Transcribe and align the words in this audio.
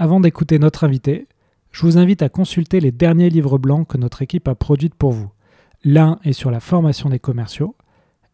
Avant 0.00 0.20
d'écouter 0.20 0.60
notre 0.60 0.84
invité, 0.84 1.26
je 1.72 1.82
vous 1.82 1.98
invite 1.98 2.22
à 2.22 2.28
consulter 2.28 2.78
les 2.78 2.92
derniers 2.92 3.30
livres 3.30 3.58
blancs 3.58 3.88
que 3.88 3.98
notre 3.98 4.22
équipe 4.22 4.46
a 4.46 4.54
produits 4.54 4.90
pour 4.90 5.10
vous. 5.10 5.32
L'un 5.82 6.20
est 6.22 6.34
sur 6.34 6.52
la 6.52 6.60
formation 6.60 7.08
des 7.08 7.18
commerciaux 7.18 7.74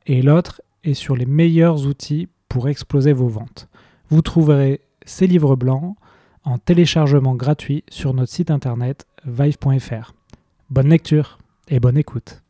et 0.05 0.21
l'autre 0.21 0.61
est 0.83 0.93
sur 0.93 1.17
les 1.17 1.25
meilleurs 1.25 1.87
outils 1.87 2.29
pour 2.51 2.69
exploser 2.69 3.15
vos 3.15 3.29
ventes. 3.29 3.71
Vous 4.11 4.21
trouverez 4.21 4.83
ces 5.07 5.27
livres 5.27 5.57
blancs 5.57 5.97
en 6.43 6.59
téléchargement 6.59 7.35
gratuit 7.35 7.83
sur 7.89 8.13
notre 8.13 8.31
site 8.31 8.51
internet 8.51 9.07
vive.fr. 9.25 10.13
Bonne 10.69 10.91
lecture 10.91 11.39
et 11.69 11.81
bonne 11.81 11.97
écoute. 11.97 12.43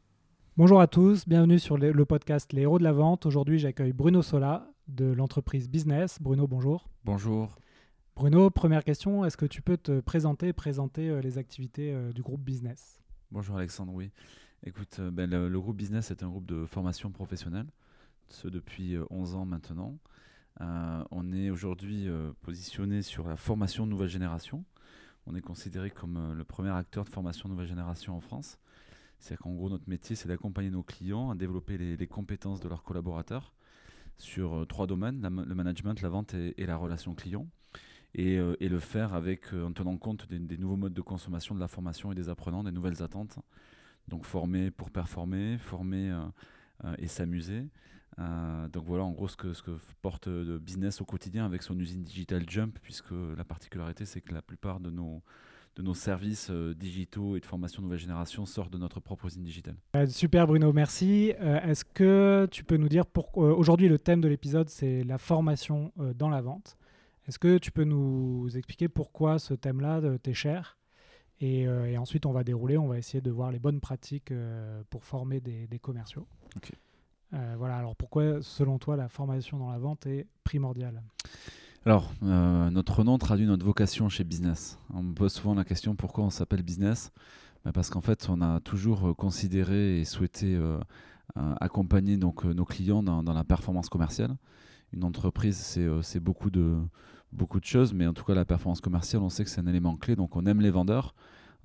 Bonjour 0.56 0.80
à 0.80 0.88
tous, 0.88 1.28
bienvenue 1.28 1.60
sur 1.60 1.78
le 1.78 2.04
podcast 2.04 2.52
Les 2.52 2.62
héros 2.62 2.80
de 2.80 2.84
la 2.84 2.92
vente. 2.92 3.26
Aujourd'hui, 3.26 3.60
j'accueille 3.60 3.92
Bruno 3.92 4.22
Sola 4.22 4.66
de 4.88 5.04
l'entreprise 5.04 5.70
Business. 5.70 6.18
Bruno, 6.20 6.48
bonjour. 6.48 6.88
Bonjour. 7.04 7.56
Bruno, 8.16 8.48
première 8.48 8.84
question, 8.84 9.24
est-ce 9.24 9.36
que 9.36 9.44
tu 9.44 9.60
peux 9.60 9.76
te 9.76 9.98
présenter, 9.98 10.52
présenter 10.52 11.10
euh, 11.10 11.20
les 11.20 11.36
activités 11.36 11.92
euh, 11.92 12.12
du 12.12 12.22
groupe 12.22 12.42
Business? 12.42 13.02
Bonjour 13.32 13.56
Alexandre, 13.56 13.92
oui. 13.92 14.12
Écoute, 14.62 14.98
euh, 15.00 15.10
ben, 15.10 15.28
le, 15.28 15.60
groupe 15.60 15.76
Business 15.76 16.12
est 16.12 16.22
un 16.22 16.28
groupe 16.28 16.46
de 16.46 16.64
formation 16.64 17.10
professionnelle, 17.10 17.66
ce 18.28 18.46
depuis 18.46 18.96
11 19.10 19.34
ans 19.34 19.46
maintenant. 19.46 19.98
on 20.60 21.32
est 21.32 21.50
aujourd'hui 21.50 22.08
positionné 22.40 23.02
sur 23.02 23.26
la 23.26 23.36
formation 23.36 23.84
nouvelle 23.84 24.08
génération. 24.08 24.64
On 25.26 25.34
est 25.34 25.42
considéré 25.42 25.90
comme 25.90 26.34
le 26.34 26.44
premier 26.44 26.70
acteur 26.70 27.02
de 27.02 27.08
formation 27.08 27.48
nouvelle 27.48 27.66
génération 27.66 28.16
en 28.16 28.20
France. 28.20 28.60
C'est 29.18 29.36
qu'en 29.36 29.54
gros, 29.54 29.68
notre 29.68 29.88
métier, 29.88 30.14
c'est 30.14 30.28
d'accompagner 30.28 30.70
nos 30.70 30.84
clients 30.84 31.30
à 31.30 31.34
développer 31.34 31.78
les, 31.78 32.06
compétences 32.06 32.60
de 32.60 32.68
leurs 32.68 32.84
collaborateurs 32.84 33.52
sur 34.18 34.64
trois 34.68 34.86
domaines, 34.86 35.20
le 35.20 35.54
management, 35.56 36.00
la 36.00 36.08
vente 36.08 36.34
et 36.34 36.64
la 36.64 36.76
relation 36.76 37.16
client. 37.16 37.48
Euh, 38.18 38.56
et, 38.60 38.68
le 38.68 38.78
faire 38.78 39.14
avec, 39.14 39.52
euh, 39.52 39.64
en 39.64 39.72
tenant 39.72 39.96
compte 39.96 40.28
des, 40.28 40.56
nouveaux 40.56 40.76
modes 40.76 40.94
de 40.94 41.00
consommation 41.00 41.54
de 41.54 41.60
la 41.60 41.68
formation 41.68 42.12
et 42.12 42.14
des 42.14 42.28
apprenants, 42.28 42.62
des 42.62 42.72
nouvelles 42.72 43.02
attentes. 43.02 43.38
Donc 44.08 44.24
former 44.24 44.70
pour 44.70 44.90
performer, 44.90 45.58
former 45.58 46.10
euh, 46.84 46.94
et 46.98 47.08
s'amuser. 47.08 47.68
donc 48.18 48.84
voilà 48.84 49.02
en 49.04 49.12
gros 49.12 49.28
ce 49.28 49.36
que, 49.36 49.78
porte 50.02 50.26
le 50.26 50.58
business 50.58 51.00
au 51.00 51.04
quotidien 51.04 51.46
avec 51.46 51.62
son 51.62 51.78
usine 51.78 52.02
Digital 52.02 52.44
Jump, 52.48 52.78
puisque 52.82 53.12
la 53.36 53.44
particularité 53.44 54.04
c'est 54.04 54.20
que 54.20 54.34
la 54.34 54.42
plupart 54.42 54.78
de 54.78 54.90
nos, 54.90 55.22
de 55.76 55.82
nos 55.82 55.94
services 55.94 56.50
digitaux 56.50 57.34
et 57.34 57.40
de 57.40 57.46
formation 57.46 57.82
nouvelle 57.82 57.98
génération 57.98 58.44
sortent 58.44 58.72
de 58.72 58.78
notre 58.78 59.00
propre 59.00 59.26
usine 59.26 59.42
digitale. 59.42 59.76
super 60.08 60.46
Bruno, 60.46 60.72
merci. 60.74 61.32
Est-ce 61.40 61.86
que 61.86 62.46
tu 62.50 62.62
peux 62.62 62.76
nous 62.76 62.90
dire, 62.90 63.06
pourquoi 63.06 63.56
aujourd'hui 63.56 63.88
le 63.88 63.98
thème 63.98 64.20
de 64.20 64.28
l'épisode 64.28 64.68
c'est 64.68 65.02
la 65.02 65.16
formation 65.16 65.92
dans 65.96 66.28
la 66.28 66.42
vente. 66.42 66.76
Est-ce 67.26 67.38
que 67.38 67.56
tu 67.56 67.72
peux 67.72 67.84
nous 67.84 68.50
expliquer 68.54 68.88
pourquoi 68.88 69.38
ce 69.38 69.54
thème-là 69.54 70.00
euh, 70.00 70.18
t'est 70.18 70.34
cher? 70.34 70.76
Euh, 71.42 71.86
et, 71.86 71.98
ensuite, 71.98 72.26
on 72.26 72.32
va 72.32 72.44
dérouler, 72.44 72.76
on 72.76 72.88
va 72.88 72.98
essayer 72.98 73.20
de 73.20 73.30
voir 73.30 73.50
les 73.50 73.58
bonnes 73.58 73.80
pratiques 73.80 74.30
euh, 74.30 74.82
pour 74.90 75.04
former 75.04 75.40
des, 75.40 75.78
commerciaux. 75.78 76.26
voilà, 77.56 77.76
alors 77.76 77.96
pourquoi, 77.96 78.40
selon 78.42 78.78
toi, 78.78 78.96
la 78.96 79.08
formation 79.08 79.58
dans 79.58 79.70
la 79.70 79.78
vente 79.78 80.06
est 80.06 80.26
primordiale? 80.44 81.02
Alors, 81.84 82.12
notre 82.22 83.04
nom 83.04 83.18
traduit 83.18 83.46
notre 83.46 83.64
vocation 83.64 84.08
chez 84.08 84.24
Business. 84.24 84.78
On 84.92 85.02
me 85.02 85.12
pose 85.12 85.32
souvent 85.32 85.54
la 85.54 85.64
question 85.64 85.96
pourquoi 85.96 86.24
on 86.24 86.30
s'appelle 86.30 86.62
Business? 86.62 87.10
Bah, 87.64 87.72
Parce 87.72 87.90
qu'en 87.90 88.00
fait, 88.00 88.28
on 88.30 88.40
a 88.40 88.60
toujours 88.60 89.14
considéré 89.16 90.00
et 90.00 90.04
souhaité 90.04 90.58
accompagner 91.34 92.16
donc, 92.16 92.44
nos 92.44 92.64
clients 92.64 93.02
dans, 93.02 93.22
dans, 93.22 93.34
la 93.34 93.44
performance 93.44 93.88
commerciale. 93.90 94.36
Une 94.94 95.04
entreprise, 95.04 95.58
c'est 96.02 96.20
beaucoup 96.20 96.50
de, 96.50 96.78
beaucoup 97.34 97.60
de 97.60 97.64
choses, 97.64 97.92
mais 97.92 98.06
en 98.06 98.12
tout 98.12 98.24
cas 98.24 98.34
la 98.34 98.44
performance 98.44 98.80
commerciale, 98.80 99.22
on 99.22 99.28
sait 99.28 99.44
que 99.44 99.50
c'est 99.50 99.60
un 99.60 99.66
élément 99.66 99.96
clé, 99.96 100.16
donc 100.16 100.36
on 100.36 100.46
aime 100.46 100.60
les 100.60 100.70
vendeurs, 100.70 101.14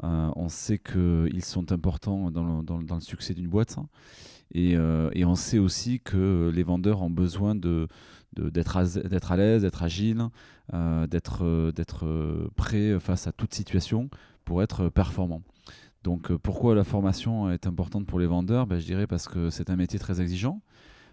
euh, 0.04 0.32
on 0.36 0.50
sait 0.50 0.80
qu'ils 0.80 1.44
sont 1.44 1.72
importants 1.72 2.32
dans 2.32 2.62
le, 2.80 3.00
succès 3.00 3.34
d'une 3.34 3.48
boîte, 3.48 3.78
hein. 3.78 3.88
et, 4.54 4.76
euh, 4.76 5.10
et, 5.14 5.26
on 5.26 5.36
sait 5.36 5.60
aussi 5.60 6.00
que 6.00 6.52
les 6.54 6.64
vendeurs 6.64 7.02
ont 7.02 7.10
besoin 7.10 7.56
d'être 7.56 8.78
à, 8.78 8.82
à 8.82 9.38
l'aise, 9.38 9.62
d'être 9.62 9.84
agile, 9.84 10.24
euh, 10.74 11.08
d'être, 11.08 11.72
d'être 11.72 12.50
prêt 12.56 13.00
face 13.00 13.28
à 13.28 13.32
toute 13.32 13.54
situation 13.54 14.10
pour 14.46 14.64
être 14.64 14.90
performant. 14.90 15.42
Donc 16.04 16.34
pourquoi 16.38 16.76
la 16.76 16.86
formation 16.86 17.52
est 17.52 17.68
importante 17.68 18.06
pour 18.06 18.20
les 18.20 18.28
vendeurs? 18.28 18.68
Ben, 18.68 18.80
Je 18.80 18.86
dirais 18.86 19.06
parce 19.06 19.28
que 19.28 19.50
c'est 19.50 19.70
un 19.70 19.76
métier 19.76 20.00
très 20.00 20.22
exigeant 20.22 20.62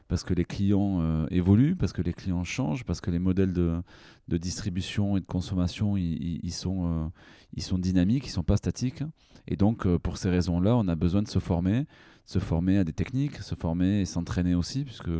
parce 0.09 0.22
que 0.22 0.34
les 0.34 0.44
clients 0.44 1.00
euh, 1.00 1.27
évoluent, 1.31 1.77
parce 1.77 1.93
que 1.93 2.03
les 2.03 2.12
clients 2.12 2.44
changent, 2.44 2.84
parce 2.84 3.00
que 3.00 3.11
les 3.11 3.19
modèles 3.19 3.53
de, 3.53 3.83
distribution 4.28 5.17
et 5.17 5.21
de 5.21 5.27
consommation 5.27 5.97
ils, 5.97 6.53
sont, 6.53 6.87
euh, 6.87 7.09
ils 7.55 7.62
sont 7.62 7.78
dynamiques, 7.78 8.25
ils 8.27 8.31
ne 8.31 8.34
sont 8.34 8.43
pas 8.43 8.56
statiques. 8.56 9.03
Et 9.49 9.56
donc, 9.56 9.87
euh, 9.87 9.99
pour 9.99 10.17
ces 10.17 10.31
raisons-là, 10.31 10.77
on 10.77 10.89
a 10.89 10.94
besoin 10.94 11.22
de 11.22 11.28
se 11.28 11.39
former, 11.39 11.87
se 12.25 12.39
former 12.39 12.78
à 12.78 12.84
des 12.84 12.93
techniques, 12.93 13.39
se 13.39 13.55
former 13.55 14.00
et 14.00 14.05
s'entraîner 14.05 14.55
aussi, 14.55 14.84
puisque 14.84 15.11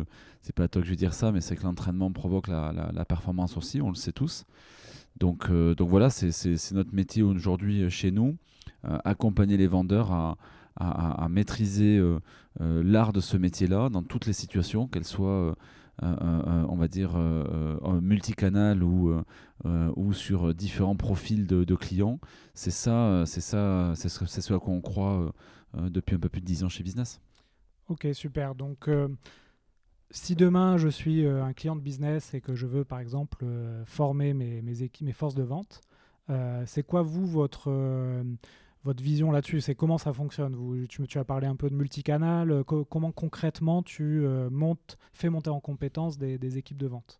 c'est 0.41 0.53
pas 0.53 0.63
à 0.63 0.67
toi 0.67 0.81
que 0.81 0.85
je 0.85 0.91
vais 0.91 0.97
dire 0.97 1.13
ça, 1.13 1.31
mais 1.31 1.41
c'est 1.41 1.55
que 1.55 1.63
l'entraînement 1.63 2.11
provoque 2.11 2.47
la, 2.47 2.91
la, 2.93 3.05
performance 3.05 3.55
aussi, 3.57 3.81
on 3.81 3.89
le 3.89 3.95
sait 3.95 4.11
tous. 4.11 4.45
Donc, 5.17 5.49
donc 5.51 5.89
voilà, 5.89 6.09
c'est 6.09 6.71
notre 6.73 6.93
métier 6.93 7.23
aujourd'hui 7.23 7.89
chez 7.89 8.11
nous, 8.11 8.37
accompagner 8.83 9.57
les 9.57 9.67
vendeurs 9.67 10.11
à, 10.11 10.37
à, 10.79 11.27
maîtriser 11.29 11.97
euh, 11.97 12.19
euh, 12.61 12.83
l'art 12.83 13.13
de 13.13 13.19
ce 13.19 13.37
métier-là 13.37 13.89
dans 13.89 14.03
toutes 14.03 14.25
les 14.25 14.33
situations, 14.33 14.87
qu'elles 14.87 15.05
soient, 15.05 15.55
euh, 16.03 16.65
on 16.69 16.75
va 16.75 16.87
dire, 16.87 17.17
multicanal 18.01 18.83
ou, 18.83 19.13
ou 19.65 20.13
sur 20.13 20.53
différents 20.53 20.95
profils 20.95 21.47
de, 21.47 21.75
clients. 21.75 22.19
C'est 22.53 22.71
ça, 22.71 23.23
c'est 23.25 23.41
ça, 23.41 23.93
c'est 23.95 24.09
ce, 24.09 24.25
ce, 24.25 24.53
à 24.53 24.59
quoi 24.59 24.73
on 24.73 24.81
croit 24.81 25.33
depuis 25.73 26.15
un 26.15 26.19
peu 26.19 26.29
plus 26.29 26.41
de 26.41 26.45
10 26.45 26.63
ans 26.63 26.69
chez 26.69 26.83
Business. 26.83 27.19
Ok, 27.89 28.07
super. 28.13 28.53
Donc, 28.53 28.89
si 30.11 30.35
demain 30.35 30.77
je 30.77 30.87
suis 30.87 31.25
un 31.25 31.53
client 31.53 31.75
de 31.75 31.81
business 31.81 32.33
et 32.33 32.41
que 32.41 32.55
je 32.55 32.67
veux 32.67 32.85
par 32.85 32.99
exemple 32.99 33.45
former 33.85 34.33
mes, 34.33 34.83
équipes, 34.83 35.07
mes 35.07 35.13
forces 35.13 35.35
de 35.35 35.43
vente, 35.43 35.81
c'est 36.65 36.83
quoi 36.83 37.01
vous 37.01 37.25
votre 37.25 37.71
votre 38.87 39.03
vision 39.03 39.31
là-dessus 39.31 39.59
C'est 39.61 39.75
comment 39.75 39.97
ça 39.97 40.13
fonctionne? 40.13 40.55
Vous, 40.55 40.87
tu, 40.87 41.19
as 41.19 41.25
parlé 41.25 41.45
un 41.45 41.55
peu 41.55 41.69
de 41.69 41.75
multicanal. 41.75 42.51
Euh, 42.51 42.63
comment 42.63 43.11
concrètement 43.11 43.83
tu 43.83 44.25
euh, 44.25 44.49
montes, 44.49 44.97
fais 45.13 45.29
monter 45.29 45.49
en 45.49 45.59
compétence 45.59 46.17
des, 46.17 46.57
équipes 46.57 46.77
de 46.77 46.87
vente? 46.87 47.19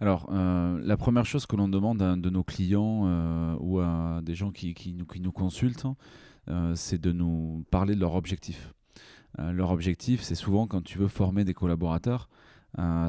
Alors, 0.00 0.28
euh, 0.30 0.78
la 0.82 0.96
première 0.96 1.24
chose 1.24 1.46
que 1.46 1.56
l'on 1.56 1.68
demande 1.68 2.02
à 2.02 2.16
de 2.16 2.30
nos 2.30 2.44
clients 2.44 3.56
ou 3.60 3.80
à 3.80 4.20
des 4.22 4.34
gens 4.34 4.50
qui, 4.50 4.74
qui, 4.74 4.92
nous, 4.92 5.06
qui 5.06 5.20
nous, 5.20 5.32
consultent, 5.32 5.86
c'est 6.74 7.00
de 7.00 7.12
nous 7.12 7.64
parler 7.70 7.94
de 7.94 8.00
leur 8.00 8.14
objectif. 8.14 8.74
leur 9.38 9.70
objectif, 9.70 10.20
c'est 10.22 10.34
souvent 10.34 10.66
quand 10.66 10.82
tu 10.82 10.98
veux 10.98 11.08
former 11.08 11.44
des 11.44 11.54
collaborateurs, 11.54 12.28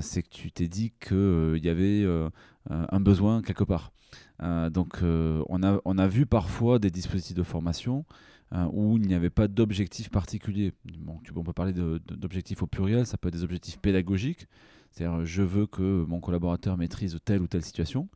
c'est 0.01 0.23
que 0.23 0.29
tu 0.29 0.51
t'es 0.51 0.67
dit 0.67 0.93
qu'il 0.99 1.63
y 1.63 1.69
avait 1.69 2.05
un 2.69 2.99
besoin 2.99 3.41
quelque 3.41 3.63
part. 3.63 3.91
Euh, 4.43 4.69
donc 4.69 5.01
euh, 5.01 5.43
on, 5.47 5.63
a, 5.63 5.79
on 5.85 5.97
a 5.97 6.07
vu 6.07 6.25
parfois 6.25 6.79
des 6.79 6.91
dispositifs 6.91 7.35
de 7.35 7.44
formation 7.44 8.06
euh, 8.53 8.67
où 8.71 8.97
il 8.97 9.07
n'y 9.07 9.13
avait 9.13 9.29
pas 9.29 9.47
d'objectif 9.47 10.09
particulier. 10.09 10.73
Bon, 11.00 11.19
on 11.35 11.44
peut 11.44 11.53
parler 11.53 11.73
d'objectifs 11.73 12.62
au 12.62 12.67
pluriel, 12.67 13.06
ça 13.06 13.17
peut 13.17 13.29
être 13.29 13.33
des 13.33 13.44
objectifs 13.44 13.79
pédagogiques, 13.79 14.47
c'est-à-dire 14.91 15.25
je 15.25 15.41
veux 15.41 15.68
que 15.68 16.06
mon 16.06 16.19
collaborateur 16.19 16.77
maîtrise 16.77 17.18
telle 17.23 17.41
ou 17.41 17.47
telle 17.47 17.63
situation. 17.63 18.09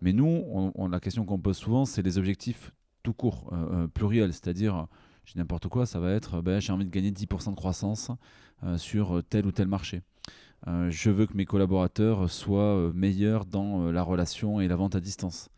Mais 0.00 0.12
nous, 0.12 0.72
la 0.90 1.00
question 1.00 1.24
qu'on 1.24 1.38
pose 1.38 1.56
souvent, 1.56 1.84
c'est 1.84 2.02
les 2.02 2.18
objectifs 2.18 2.72
tout 3.02 3.12
court, 3.12 3.52
pluriels, 3.94 4.32
c'est-à-dire 4.32 4.88
j'ai 5.24 5.38
n'importe 5.38 5.68
quoi, 5.68 5.86
ça 5.86 6.00
va 6.00 6.12
être 6.12 6.42
ben, 6.42 6.60
j'ai 6.60 6.72
envie 6.72 6.84
de 6.84 6.90
gagner 6.90 7.10
10% 7.12 7.50
de 7.50 7.54
croissance 7.54 8.10
sur 8.76 9.22
tel 9.30 9.46
ou 9.46 9.52
tel 9.52 9.68
marché. 9.68 10.02
Je 10.66 11.10
veux 11.10 11.26
que 11.26 11.34
mes 11.34 11.46
collaborateurs 11.46 12.30
soient 12.30 12.92
meilleurs 12.94 13.46
dans 13.46 13.90
la 13.90 14.02
relation 14.02 14.60
et 14.60 14.68
la 14.68 14.76
vente 14.76 14.94
à 14.94 15.00
distance. 15.00 15.50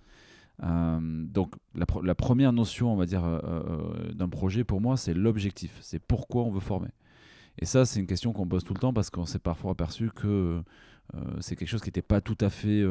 Euh, 0.62 0.98
donc 1.00 1.54
la, 1.74 2.14
première 2.14 2.52
notion, 2.52 2.92
on 2.92 2.96
va 2.96 3.06
dire, 3.06 3.24
euh, 3.24 3.40
euh, 3.44 4.12
d'un 4.12 4.28
projet 4.28 4.64
pour 4.64 4.80
moi, 4.80 4.96
c'est 4.96 5.14
l'objectif, 5.14 5.78
c'est 5.80 5.98
pourquoi 5.98 6.42
on 6.44 6.50
veut 6.50 6.60
former. 6.60 6.88
Et 7.58 7.66
ça, 7.66 7.84
c'est 7.84 8.00
une 8.00 8.06
question 8.06 8.32
qu'on 8.32 8.46
pose 8.46 8.64
tout 8.64 8.74
le 8.74 8.80
temps 8.80 8.92
parce 8.92 9.10
qu'on 9.10 9.26
s'est 9.26 9.38
parfois 9.38 9.72
aperçu 9.72 10.10
que 10.10 10.62
c'est 11.40 11.56
quelque 11.56 11.68
chose 11.68 11.80
qui 11.80 11.88
n'était 11.88 12.02
pas 12.02 12.20
tout 12.20 12.38
à 12.40 12.48
fait, 12.48 12.84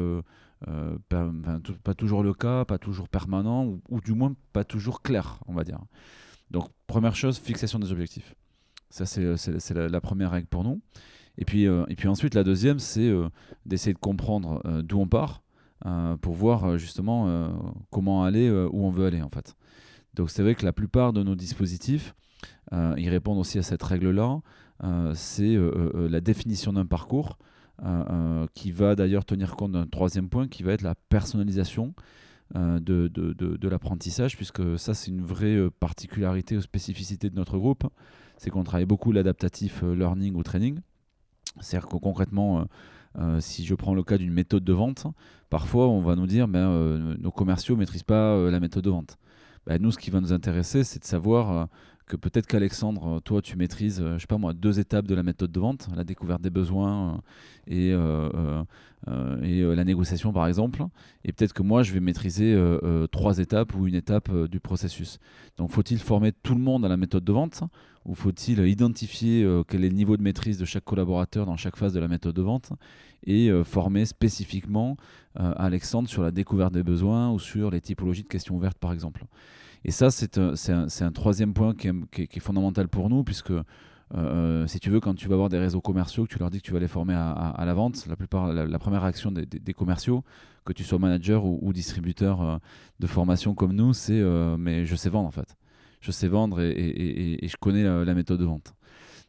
pas, 1.08 1.94
toujours 1.96 2.22
le 2.22 2.34
cas, 2.34 2.64
pas 2.66 2.78
toujours 2.78 3.08
permanent, 3.08 3.78
ou, 3.88 4.00
du 4.00 4.12
moins 4.12 4.34
pas 4.52 4.62
toujours 4.62 5.00
clair, 5.02 5.40
on 5.46 5.54
va 5.54 5.64
dire. 5.64 5.80
Donc 6.50 6.68
première 6.86 7.16
chose, 7.16 7.38
fixation 7.38 7.78
des 7.78 7.90
objectifs. 7.90 8.34
Ça 8.90 9.06
c'est 9.06 9.74
la, 9.74 10.00
première 10.00 10.32
règle 10.32 10.46
pour 10.46 10.62
nous. 10.62 10.80
Et 11.40 11.44
puis, 11.44 11.64
et 11.64 11.96
puis 11.96 12.06
ensuite, 12.06 12.34
la 12.34 12.44
deuxième, 12.44 12.78
c'est 12.78 13.10
d'essayer 13.66 13.94
de 13.94 13.98
comprendre 13.98 14.62
d'où 14.82 15.00
on 15.00 15.08
part 15.08 15.42
pour 16.20 16.34
voir 16.34 16.76
justement 16.78 17.50
comment 17.90 18.22
aller, 18.24 18.50
où 18.50 18.84
on 18.84 18.90
veut 18.90 19.06
aller 19.06 19.22
en 19.22 19.30
fait. 19.30 19.56
Donc 20.14 20.30
c'est 20.30 20.42
vrai 20.42 20.54
que 20.54 20.64
la 20.64 20.72
plupart 20.72 21.12
de 21.12 21.22
nos 21.22 21.34
dispositifs, 21.34 22.14
ils 22.72 23.08
répondent 23.08 23.38
aussi 23.38 23.58
à 23.58 23.62
cette 23.62 23.82
règle-là. 23.82 24.40
c'est 25.14 25.56
la 25.94 26.20
définition 26.20 26.74
d'un 26.74 26.86
parcours 26.86 27.38
qui 28.54 28.70
va 28.70 28.94
d'ailleurs 28.94 29.24
tenir 29.24 29.56
compte 29.56 29.72
d'un 29.72 29.86
troisième 29.86 30.28
point 30.28 30.46
qui 30.46 30.62
va 30.62 30.72
être 30.72 30.82
la 30.82 30.94
personnalisation 30.94 31.94
de, 32.54 33.68
l'apprentissage, 33.68 34.36
puisque 34.36 34.78
ça 34.78 34.92
c'est 34.92 35.10
une 35.10 35.22
vraie 35.22 35.70
particularité 35.80 36.56
ou 36.56 36.60
spécificité 36.60 37.30
de 37.30 37.36
notre 37.36 37.56
groupe, 37.56 37.84
c'est 38.36 38.50
qu'on 38.50 38.64
travaille 38.64 38.86
beaucoup 38.86 39.12
l'adaptatif 39.12 39.82
learning 39.82 40.34
ou 40.34 40.42
training. 40.42 40.80
C'est-à-dire 41.60 41.88
que 41.88 41.96
concrètement, 41.96 42.66
si 43.40 43.64
je 43.64 43.74
prends 43.74 43.94
le 43.94 44.02
cas 44.02 44.18
d'une 44.18 44.32
méthode 44.32 44.62
de 44.64 44.72
vente, 44.72 45.06
parfois 45.48 45.88
on 45.88 46.00
va 46.00 46.14
nous 46.14 46.26
dire 46.26 46.46
ben, 46.46 47.16
nos 47.18 47.30
commerciaux 47.30 47.74
ne 47.74 47.80
maîtrisent 47.80 48.04
pas 48.04 48.50
la 48.50 48.60
méthode 48.60 48.84
de 48.84 48.90
vente. 48.90 49.18
Ben, 49.66 49.80
nous, 49.82 49.90
ce 49.90 49.98
qui 49.98 50.10
va 50.10 50.20
nous 50.20 50.32
intéresser, 50.32 50.84
c'est 50.84 51.00
de 51.00 51.04
savoir 51.04 51.68
que 52.10 52.16
peut-être 52.16 52.46
qu'Alexandre, 52.46 53.16
euh, 53.16 53.20
toi, 53.20 53.40
tu 53.40 53.56
maîtrises, 53.56 54.00
euh, 54.00 54.14
je 54.14 54.22
sais 54.22 54.26
pas 54.26 54.36
moi, 54.36 54.52
deux 54.52 54.80
étapes 54.80 55.06
de 55.06 55.14
la 55.14 55.22
méthode 55.22 55.52
de 55.52 55.60
vente, 55.60 55.88
la 55.94 56.02
découverte 56.02 56.42
des 56.42 56.50
besoins 56.50 57.22
euh, 57.70 58.64
et, 59.44 59.48
et 59.48 59.76
la 59.76 59.84
négociation, 59.84 60.32
par 60.32 60.48
exemple. 60.48 60.84
Et 61.24 61.32
peut-être 61.32 61.52
que 61.52 61.62
moi, 61.62 61.84
je 61.84 61.92
vais 61.92 62.00
maîtriser 62.00 62.58
trois 63.12 63.38
étapes 63.38 63.74
ou 63.74 63.86
une 63.86 63.94
étape 63.94 64.30
du 64.48 64.60
processus. 64.60 65.18
Donc, 65.56 65.70
faut-il 65.70 65.98
former 65.98 66.32
tout 66.32 66.54
le 66.54 66.60
monde 66.60 66.84
à 66.84 66.88
la 66.88 66.96
méthode 66.96 67.24
de 67.24 67.32
vente 67.32 67.62
ou 68.04 68.14
faut-il 68.14 68.58
identifier 68.66 69.46
quel 69.68 69.84
est 69.84 69.88
le 69.88 69.94
niveau 69.94 70.16
de 70.16 70.22
maîtrise 70.22 70.58
de 70.58 70.64
chaque 70.64 70.84
collaborateur 70.84 71.46
dans 71.46 71.56
chaque 71.56 71.76
phase 71.76 71.92
de 71.92 72.00
la 72.00 72.08
méthode 72.08 72.34
de 72.34 72.42
vente 72.42 72.72
et 73.24 73.50
former 73.64 74.04
spécifiquement 74.04 74.96
Alexandre 75.34 76.08
sur 76.08 76.22
la 76.22 76.30
découverte 76.30 76.74
des 76.74 76.82
besoins 76.82 77.30
ou 77.30 77.38
sur 77.38 77.70
les 77.70 77.80
typologies 77.80 78.24
de 78.24 78.28
questions 78.28 78.56
ouvertes, 78.56 78.78
par 78.78 78.92
exemple? 78.92 79.24
Et 79.84 79.90
ça, 79.90 80.10
c'est 80.10 80.38
un, 80.38 81.12
troisième 81.12 81.54
point 81.54 81.74
qui 81.74 81.88
est, 81.88 82.40
fondamental 82.40 82.88
pour 82.88 83.08
nous, 83.08 83.24
puisque 83.24 83.52
euh, 84.14 84.66
si 84.66 84.80
tu 84.80 84.90
veux, 84.90 85.00
quand 85.00 85.14
tu 85.14 85.28
vas 85.28 85.34
avoir 85.34 85.48
des 85.48 85.58
réseaux 85.58 85.80
commerciaux, 85.80 86.24
que 86.24 86.32
tu 86.32 86.38
leur 86.38 86.50
dis 86.50 86.58
que 86.58 86.66
tu 86.66 86.72
vas 86.72 86.80
les 86.80 86.88
former 86.88 87.14
à, 87.14 87.62
la 87.64 87.74
vente, 87.74 88.06
la, 88.06 88.16
plupart, 88.16 88.52
la, 88.52 88.78
première 88.78 89.02
réaction 89.02 89.32
des, 89.32 89.74
commerciaux, 89.74 90.22
que 90.64 90.72
tu 90.72 90.84
sois 90.84 90.98
manager 90.98 91.44
ou, 91.44 91.72
distributeur 91.72 92.42
euh, 92.42 92.58
de 92.98 93.06
formation 93.06 93.54
comme 93.54 93.72
nous, 93.72 93.92
c'est 93.94 94.20
euh, 94.20 94.56
mais 94.58 94.84
je 94.84 94.96
sais 94.96 95.08
vendre 95.08 95.28
en 95.28 95.32
fait. 95.32 95.56
Je 96.00 96.10
sais 96.12 96.28
vendre 96.28 96.60
et, 96.60 97.38
je 97.42 97.56
connais 97.56 97.84
la, 97.84 98.14
méthode 98.14 98.40
de 98.40 98.44
vente. 98.44 98.74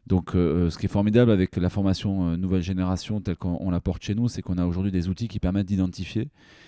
Donc, 0.06 0.30
ce 0.32 0.76
qui 0.78 0.86
est 0.86 0.88
formidable 0.88 1.30
avec 1.30 1.56
la 1.56 1.68
formation 1.68 2.36
nouvelle 2.38 2.62
génération 2.62 3.20
telle 3.20 3.36
qu'on 3.36 3.70
la 3.70 3.80
porte 3.80 4.02
chez 4.02 4.14
nous, 4.14 4.28
c'est 4.28 4.40
qu'on 4.40 4.56
a 4.56 4.64
aujourd'hui 4.64 4.90
des 4.90 5.08
outils 5.08 5.28
qui 5.28 5.38
permettent 5.38 5.66
d'identifier 5.66 6.22
euh, 6.22 6.61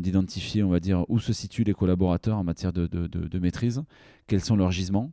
d'identifier, 0.00 0.62
on 0.62 0.70
va 0.70 0.80
dire, 0.80 1.04
où 1.08 1.18
se 1.18 1.32
situent 1.32 1.64
les 1.64 1.74
collaborateurs 1.74 2.38
en 2.38 2.44
matière 2.44 2.72
de, 2.72 3.38
maîtrise, 3.38 3.82
quels 4.26 4.40
sont 4.40 4.56
leurs 4.56 4.70
gisements 4.70 5.12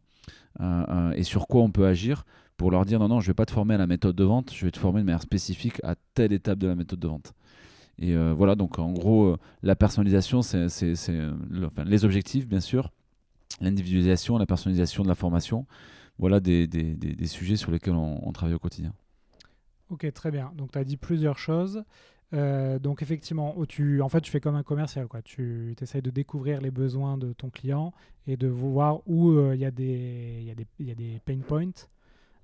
euh, 0.62 0.86
euh, 0.88 1.12
et 1.12 1.24
sur 1.24 1.48
quoi 1.48 1.62
on 1.62 1.72
peut 1.72 1.86
agir 1.86 2.26
pour 2.56 2.72
leur 2.72 2.86
dire 2.86 3.00
non, 3.00 3.10
non, 3.10 3.20
je 3.20 3.26
ne 3.26 3.32
vais 3.32 3.36
pas 3.36 3.46
te 3.46 3.52
former 3.52 3.76
à 3.76 3.78
la 3.78 3.88
méthode 3.88 4.16
de 4.16 4.24
vente, 4.24 4.54
je 4.54 4.66
vais 4.66 4.72
te 4.72 4.80
former 4.80 5.02
de 5.02 5.06
manière 5.06 5.22
spécifique 5.22 5.82
à 5.84 5.96
telle 6.14 6.32
étape 6.32 6.58
de 6.58 6.68
la 6.68 6.76
méthode 6.76 7.00
de 7.00 7.08
vente. 7.08 7.34
Et 8.00 8.16
voilà, 8.16 8.56
donc 8.56 8.80
en 8.80 8.92
gros, 8.92 9.38
la 9.64 9.76
personnalisation, 9.76 10.42
c'est 10.42 10.68
les 11.86 12.06
objectifs, 12.06 12.48
bien 12.48 12.62
sûr, 12.62 12.92
l'individualisation, 13.62 14.38
la 14.38 14.46
personnalisation 14.46 15.04
de 15.04 15.08
la 15.10 15.16
formation. 15.16 15.66
Voilà 16.18 16.40
des, 16.40 16.68
sujets 17.26 17.58
sur 17.58 17.72
lesquels 17.72 17.96
on, 17.96 18.32
travaille 18.32 18.56
au 18.56 18.60
quotidien. 18.60 18.94
Ok, 19.90 20.12
très 20.14 20.32
bien. 20.32 20.52
Donc 20.56 20.72
tu 20.72 20.78
as 20.78 20.84
dit 20.84 20.98
plusieurs 20.98 21.38
choses. 21.38 21.84
Euh, 22.34 22.80
donc 22.80 23.02
effectivement, 23.02 23.56
tu, 23.68 24.02
en 24.02 24.10
fait, 24.10 24.22
tu 24.22 24.32
fais 24.32 24.40
comme 24.40 24.56
un 24.56 24.64
commercial. 24.64 25.08
Quoi. 25.08 25.22
Tu 25.22 25.76
essayes 25.80 26.02
de 26.02 26.10
découvrir 26.10 26.62
les 26.62 26.72
besoins 26.72 27.18
de 27.18 27.34
ton 27.34 27.50
client 27.50 27.94
et 28.28 28.38
de 28.38 28.48
voir 28.48 29.02
où 29.08 29.32
euh, 29.32 29.56
il 29.56 29.62
y, 29.62 29.66
a 29.66 29.72
des 29.72 31.22
pain 31.26 31.40
points. 31.40 31.88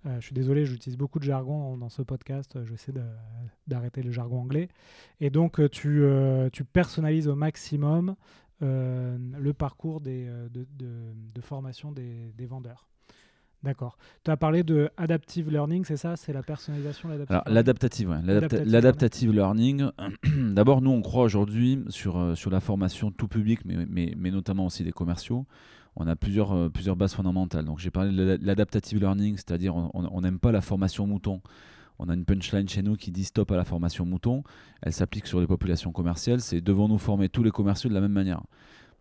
Euh, 0.06 0.20
je 0.20 0.26
suis 0.26 0.34
désolé, 0.34 0.66
j'utilise 0.66 0.98
beaucoup 0.98 1.20
de 1.20 1.24
jargon 1.24 1.78
dans 1.78 1.90
ce 1.90 2.02
podcast. 2.02 2.64
J'essaie 2.66 2.94
d'arrêter 3.68 4.04
le 4.04 4.12
jargon 4.12 4.42
anglais. 4.42 4.70
Et 5.20 5.30
donc, 5.30 5.60
tu, 5.72 6.04
personnalises 6.74 7.28
au 7.28 7.36
maximum 7.36 8.16
le 8.62 9.52
parcours 9.52 10.02
de, 10.02 10.28
formation 11.42 11.92
des 11.92 12.46
vendeurs. 12.46 12.91
D'accord. 13.64 13.98
Tu 14.24 14.32
as 14.32 14.38
parlé 14.38 14.64
de 14.64 14.90
adaptive 14.98 15.52
learning, 15.52 15.86
c'est 15.86 15.98
ça? 15.98 16.16
C'est 16.16 16.34
la 16.34 16.42
personnalisation 16.42 17.10
L'adaptative, 17.46 18.10
ouais. 18.10 18.22
L'adaptative 18.66 19.32
learning. 19.32 19.90
D'abord, 20.54 20.82
nous, 20.82 20.90
on 20.90 21.02
croit 21.02 21.24
aujourd'hui 21.24 21.84
sur, 21.90 22.18
euh, 22.18 22.36
sur 22.36 22.50
la 22.50 22.60
formation 22.60 23.12
tout 23.12 23.28
public, 23.28 23.60
mais, 23.66 23.86
mais, 23.88 24.14
mais, 24.18 24.32
notamment 24.32 24.66
aussi 24.66 24.84
des 24.84 24.92
commerciaux. 24.92 25.46
On 25.96 26.08
a 26.08 26.16
plusieurs, 26.16 26.54
euh, 26.54 26.70
plusieurs 26.70 26.96
bases 26.96 27.14
fondamentales. 27.14 27.66
Donc, 27.66 27.80
j'ai 27.80 27.92
parlé 27.92 28.12
de 28.12 28.40
l'adaptative 28.42 29.00
learning, 29.00 29.36
c'est-à-dire 29.36 29.76
on 29.76 30.22
n'aime 30.22 30.40
pas 30.40 30.52
la 30.52 30.62
formation 30.62 31.06
mouton. 31.06 31.42
On 32.00 32.10
a 32.10 32.16
une 32.16 32.26
punchline 32.26 32.68
chez 32.68 32.82
nous 32.82 32.96
qui 32.96 33.12
dit 33.12 33.26
stop 33.26 33.52
à 33.52 33.56
la 33.56 33.64
formation 33.64 34.08
mouton. 34.08 34.44
Elle 34.82 34.92
s'applique 34.92 35.28
sur 35.28 35.40
les 35.40 35.46
populations 35.46 35.92
commerciales. 35.92 36.42
C'est 36.42 36.60
devons-nous 36.60 36.98
former 36.98 37.30
tous 37.30 37.44
les 37.44 37.52
commerciaux 37.52 37.92
de 37.92 37.94
la 37.94 38.02
même 38.02 38.12
manière? 38.12 38.42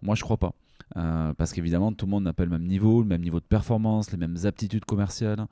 Moi, 0.02 0.14
je 0.14 0.22
crois 0.22 0.36
pas. 0.36 0.52
Euh, 0.96 1.32
parce 1.34 1.52
qu'évidemment, 1.52 1.92
tout 1.92 2.06
le 2.06 2.10
monde 2.10 2.24
n'a 2.24 2.32
pas 2.32 2.44
le 2.44 2.50
même 2.50 2.66
niveau, 2.66 3.02
le 3.02 3.08
même 3.08 3.22
niveau 3.22 3.40
de 3.40 3.44
performance, 3.44 4.10
les 4.10 4.18
mêmes 4.18 4.36
aptitudes 4.44 4.84
commerciales, 4.84 5.46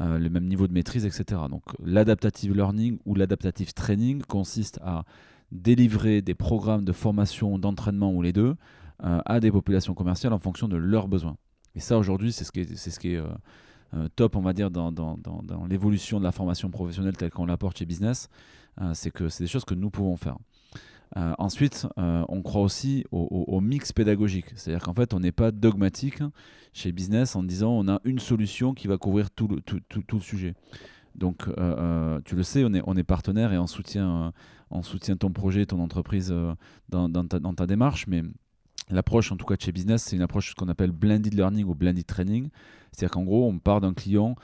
euh, 0.00 0.18
le 0.18 0.28
même 0.28 0.46
niveau 0.46 0.66
de 0.66 0.72
maîtrise, 0.72 1.06
etc. 1.06 1.42
Donc 1.50 1.62
l'adaptative 1.82 2.54
learning 2.54 2.98
ou 3.06 3.14
l'adaptative 3.14 3.72
training 3.72 4.22
consiste 4.22 4.78
à 4.82 5.04
délivrer 5.52 6.20
des 6.20 6.34
programmes 6.34 6.84
de 6.84 6.92
formation, 6.92 7.58
d'entraînement 7.58 8.12
ou 8.12 8.22
les 8.22 8.32
deux 8.32 8.56
euh, 9.04 9.20
à 9.24 9.40
des 9.40 9.50
populations 9.50 9.94
commerciales 9.94 10.32
en 10.32 10.38
fonction 10.38 10.68
de 10.68 10.76
leurs 10.76 11.08
besoins. 11.08 11.36
Et 11.74 11.80
ça, 11.80 11.98
aujourd'hui, 11.98 12.32
c'est 12.32 12.44
ce 12.44 12.52
qui 13.00 13.14
est, 13.14 13.22
top, 14.14 14.36
on 14.36 14.40
va 14.40 14.52
dire, 14.52 14.70
dans, 14.70 14.92
dans 14.92 15.66
l'évolution 15.68 16.20
de 16.20 16.24
la 16.24 16.30
formation 16.30 16.70
professionnelle 16.70 17.16
telle 17.16 17.30
qu'on 17.30 17.46
l'apporte 17.46 17.78
chez 17.78 17.84
Business. 17.84 18.28
c'est 18.92 19.10
que 19.10 19.28
c'est 19.28 19.42
des 19.42 19.48
choses 19.48 19.64
que 19.64 19.74
nous 19.74 19.90
pouvons 19.90 20.16
faire. 20.16 20.36
Euh, 21.16 21.32
ensuite, 21.38 21.86
euh, 21.98 22.24
on 22.28 22.42
croit 22.42 22.62
aussi 22.62 23.04
au, 23.12 23.60
mix 23.60 23.92
pédagogique. 23.92 24.46
C'est-à-dire 24.56 24.84
qu'en 24.84 24.94
fait, 24.94 25.14
on 25.14 25.20
n'est 25.20 25.32
pas 25.32 25.50
dogmatique 25.52 26.22
chez 26.72 26.90
Business 26.92 27.36
en 27.36 27.42
disant 27.42 27.70
on 27.70 27.88
a 27.88 28.00
une 28.04 28.18
solution 28.18 28.74
qui 28.74 28.88
va 28.88 28.98
couvrir 28.98 29.30
tout 29.30 29.48
le, 29.48 30.20
sujet. 30.20 30.54
Donc, 31.14 31.46
euh, 31.58 32.20
tu 32.24 32.34
le 32.34 32.42
sais, 32.42 32.64
on 32.64 32.96
est, 32.96 33.04
partenaire 33.04 33.52
et 33.52 33.58
on 33.58 33.68
soutient, 33.68 34.32
on 34.70 34.82
soutient 34.82 35.16
ton 35.16 35.30
projet, 35.30 35.66
ton 35.66 35.80
entreprise 35.80 36.34
dans, 36.88 37.08
dans, 37.08 37.26
ta, 37.26 37.38
dans 37.38 37.54
ta 37.54 37.66
démarche. 37.66 38.06
Mais 38.08 38.22
l'approche, 38.90 39.32
en 39.32 39.36
tout 39.36 39.46
cas 39.46 39.56
de 39.56 39.62
chez 39.62 39.72
Business, 39.72 40.02
c'est 40.04 40.16
une 40.16 40.22
approche 40.22 40.54
qu'on 40.54 40.68
appelle 40.68 40.92
blended 40.92 41.34
learning 41.34 41.66
ou 41.66 41.74
blended 41.74 42.06
training. 42.06 42.50
C'est-à-dire 42.92 43.12
qu'en 43.12 43.24
gros, 43.24 43.48
on 43.48 43.58
part 43.58 43.80
d'un 43.80 43.94
client 43.94 44.36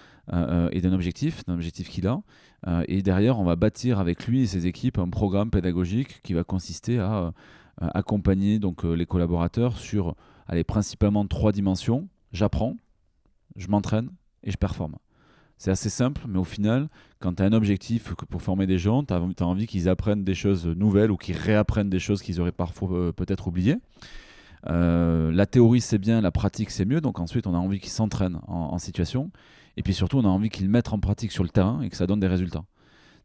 et 0.73 0.81
d'un 0.81 0.93
objectif, 0.93 1.45
d'un 1.45 1.55
objectif 1.55 1.89
qu'il 1.89 2.07
a. 2.07 2.23
Euh, 2.67 2.85
et 2.89 3.03
derrière, 3.03 3.39
on 3.39 3.45
va 3.45 3.57
bâtir 3.57 3.99
avec 3.99 4.27
lui 4.27 4.43
et 4.43 4.47
ses 4.47 4.67
équipes 4.67 4.99
un 4.99 5.09
programme 5.09 5.51
pédagogique 5.51 6.21
qui 6.23 6.35
va 6.35 6.45
consister 6.45 6.99
à 6.99 7.13
euh, 7.13 7.31
accompagner 7.79 8.59
donc, 8.59 8.85
euh, 8.85 8.95
les 8.95 9.07
collaborateurs 9.07 9.79
sur 9.79 10.15
allez, 10.47 10.65
principalement 10.65 11.27
trois 11.27 11.53
dimensions. 11.53 12.09
J'apprends, 12.33 12.77
je 13.57 13.69
m'entraîne 13.69 14.11
et 14.43 14.51
je 14.51 14.57
performe. 14.57 14.97
C'est 15.57 15.71
assez 15.71 15.91
simple, 15.91 16.23
mais 16.27 16.39
au 16.39 16.45
final, 16.45 16.89
quand 17.19 17.35
tu 17.35 17.43
as 17.43 17.47
un 17.47 17.53
objectif 17.53 18.15
pour 18.15 18.41
former 18.41 18.67
des 18.67 18.79
gens, 18.79 19.05
tu 19.05 19.13
as, 19.13 19.47
envie 19.47 19.67
qu'ils 19.67 19.91
apprennent 19.91 20.25
des 20.25 20.35
choses 20.35 20.67
nouvelles 20.67 21.11
ou 21.11 21.19
qu'ils 21.19 21.37
réapprennent 21.37 21.91
des 21.91 21.99
choses 21.99 22.23
qu'ils 22.23 22.41
auraient 22.41 22.51
parfois 22.51 23.13
peut-être 23.13 23.47
oubliées. 23.47 23.77
La 24.67 25.47
théorie 25.47 25.81
c'est 25.81 25.99
bien, 25.99 26.21
la 26.21 26.31
pratique 26.31 26.71
c'est 26.71 26.85
mieux, 26.85 27.00
donc 27.00 27.19
ensuite 27.19 27.47
on 27.47 27.55
a 27.55 27.59
envie 27.59 27.81
qu'ils 27.81 27.90
s'entraînent 27.90 28.40
en, 28.47 28.79
situation. 28.79 29.31
Et 29.76 29.83
puis 29.83 29.95
surtout, 29.95 30.19
on 30.19 30.25
a 30.25 30.29
envie 30.29 30.50
qu'ils 30.50 30.69
mettent 30.69 30.93
en 30.93 30.99
pratique 30.99 31.33
sur 31.33 31.45
le 31.45 31.49
terrain 31.49 31.81
et 31.81 31.88
que 31.88 31.97
ça 31.97 32.07
donne 32.07 32.21
des 32.21 32.26
résultats. 32.26 32.64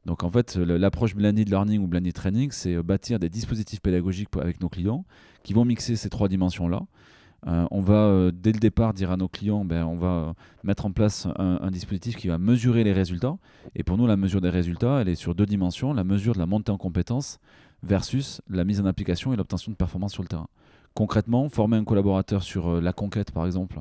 Donc 0.05 0.23
en 0.23 0.29
fait, 0.29 0.55
l'approche 0.55 1.15
blended 1.15 1.49
learning 1.49 1.81
ou 1.81 1.87
blended 1.87 2.13
training, 2.13 2.51
c'est 2.51 2.75
euh, 2.75 2.83
bâtir 2.83 3.19
des 3.19 3.29
dispositifs 3.29 3.81
pédagogiques 3.81 4.29
avec 4.39 4.61
nos 4.61 4.69
clients 4.69 5.03
qui 5.43 5.53
vont 5.53 5.65
mixer 5.65 5.95
ces 5.95 6.09
trois 6.09 6.27
dimensions-là. 6.27 6.83
Euh, 7.47 7.65
on 7.69 7.81
va 7.81 7.93
euh, 7.93 8.31
dès 8.33 8.51
le 8.51 8.59
départ 8.59 8.93
dire 8.93 9.11
à 9.11 9.17
nos 9.17 9.27
clients, 9.27 9.65
ben, 9.65 9.83
on 9.85 9.95
va 9.95 10.33
mettre 10.63 10.85
en 10.85 10.91
place 10.91 11.27
un, 11.37 11.69
dispositif 11.71 12.15
qui 12.15 12.27
va 12.27 12.37
mesurer 12.37 12.83
les 12.83 12.93
résultats. 12.93 13.37
Et 13.75 13.83
pour 13.83 13.97
nous, 13.97 14.07
la 14.07 14.17
mesure 14.17 14.41
des 14.41 14.49
résultats, 14.49 15.01
elle 15.01 15.09
est 15.09 15.15
sur 15.15 15.35
deux 15.35 15.45
dimensions 15.45 15.93
la 15.93 16.03
mesure 16.03 16.33
de 16.33 16.39
la 16.39 16.45
montée 16.45 16.71
en 16.71 16.77
compétences 16.77 17.39
versus 17.83 18.41
la 18.49 18.63
mise 18.63 18.81
en 18.81 18.85
application 18.85 19.33
et 19.33 19.35
l'obtention 19.35 19.71
de 19.71 19.77
performance 19.77 20.13
sur 20.13 20.23
le 20.23 20.27
terrain. 20.27 20.47
Concrètement, 20.95 21.49
former 21.49 21.75
un 21.75 21.83
collaborateur 21.83 22.41
sur 22.41 22.81
la 22.81 22.93
conquête, 22.93 23.31
par 23.31 23.45
exemple, 23.45 23.79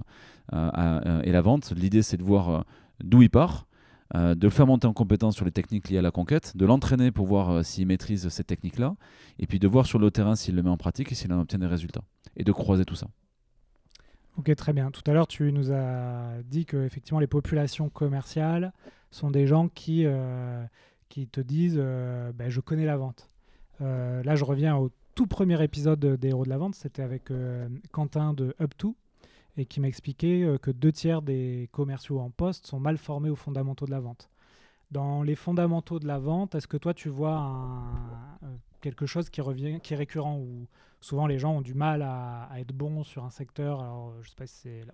euh, 0.52 1.22
et 1.22 1.30
la 1.32 1.40
vente. 1.40 1.72
L'idée, 1.76 2.02
c'est 2.02 2.16
de 2.16 2.24
voir 2.24 2.50
euh, 2.50 2.60
d'où 3.02 3.22
il 3.22 3.30
part, 3.30 3.66
de 4.14 4.36
le 4.40 4.50
faire 4.50 4.66
monter 4.66 4.86
en 4.86 4.92
compétence 4.92 5.34
sur 5.34 5.44
les 5.44 5.50
techniques 5.50 5.88
liées 5.88 5.98
à 5.98 6.02
la 6.02 6.12
conquête, 6.12 6.56
de 6.56 6.66
l'entraîner 6.66 7.10
pour 7.10 7.26
voir 7.26 7.64
s'il 7.64 7.86
maîtrise 7.86 8.28
ces 8.28 8.44
techniques-là, 8.44 8.94
et 9.40 9.46
puis 9.46 9.58
de 9.58 9.66
voir 9.66 9.86
sur 9.86 9.98
le 9.98 10.10
terrain 10.12 10.36
s'il 10.36 10.54
le 10.54 10.62
met 10.62 10.70
en 10.70 10.76
pratique 10.76 11.10
et 11.10 11.16
s'il 11.16 11.32
en 11.32 11.40
obtient 11.40 11.58
des 11.58 11.66
résultats, 11.66 12.02
et 12.36 12.44
de 12.44 12.52
croiser 12.52 12.84
tout 12.84 12.94
ça. 12.94 13.08
Ok, 14.36 14.54
très 14.54 14.72
bien. 14.72 14.92
Tout 14.92 15.02
à 15.08 15.14
l'heure, 15.14 15.26
tu 15.26 15.50
nous 15.50 15.72
as 15.72 16.42
dit 16.44 16.64
que 16.64 16.84
effectivement 16.84 17.18
les 17.18 17.26
populations 17.26 17.88
commerciales 17.88 18.72
sont 19.10 19.32
des 19.32 19.48
gens 19.48 19.68
qui, 19.68 20.06
qui 21.08 21.26
te 21.26 21.40
disent 21.40 21.78
ben, 21.78 22.48
je 22.48 22.60
connais 22.60 22.86
la 22.86 22.96
vente. 22.96 23.30
là, 23.80 24.36
je 24.36 24.44
reviens 24.44 24.76
au 24.76 24.90
tout 25.14 25.26
premier 25.26 25.62
épisode 25.62 26.00
des 26.00 26.28
Héros 26.28 26.44
de 26.44 26.50
la 26.50 26.58
Vente, 26.58 26.74
c'était 26.74 27.02
avec 27.02 27.30
Quentin 27.92 28.34
de 28.34 28.54
Up2 28.60 28.94
et 29.56 29.66
qui 29.66 29.80
m'expliquait 29.80 30.42
euh, 30.42 30.58
que 30.58 30.70
deux 30.70 30.92
tiers 30.92 31.22
des 31.22 31.68
commerciaux 31.72 32.20
en 32.20 32.30
poste 32.30 32.66
sont 32.66 32.80
mal 32.80 32.98
formés 32.98 33.30
aux 33.30 33.36
fondamentaux 33.36 33.86
de 33.86 33.90
la 33.90 34.00
vente. 34.00 34.30
Dans 34.90 35.22
les 35.22 35.34
fondamentaux 35.34 35.98
de 35.98 36.06
la 36.06 36.18
vente, 36.18 36.54
est-ce 36.54 36.68
que 36.68 36.76
toi 36.76 36.94
tu 36.94 37.08
vois 37.08 37.82
euh, 38.42 38.46
quelque 38.80 39.06
chose 39.06 39.30
qui 39.30 39.40
revient, 39.40 39.80
qui 39.80 39.94
est 39.94 39.96
récurrent 39.96 40.38
ou 40.38 40.66
souvent 41.00 41.26
les 41.26 41.38
gens 41.38 41.56
ont 41.56 41.62
du 41.62 41.74
mal 41.74 42.02
à, 42.02 42.48
être 42.56 42.72
bons 42.72 43.02
sur 43.02 43.24
un 43.24 43.30
secteur? 43.30 43.80
Alors 43.80 44.12
je 44.22 44.28
sais 44.28 44.36
pas 44.36 44.46
si 44.46 44.54
c'est 44.54 44.84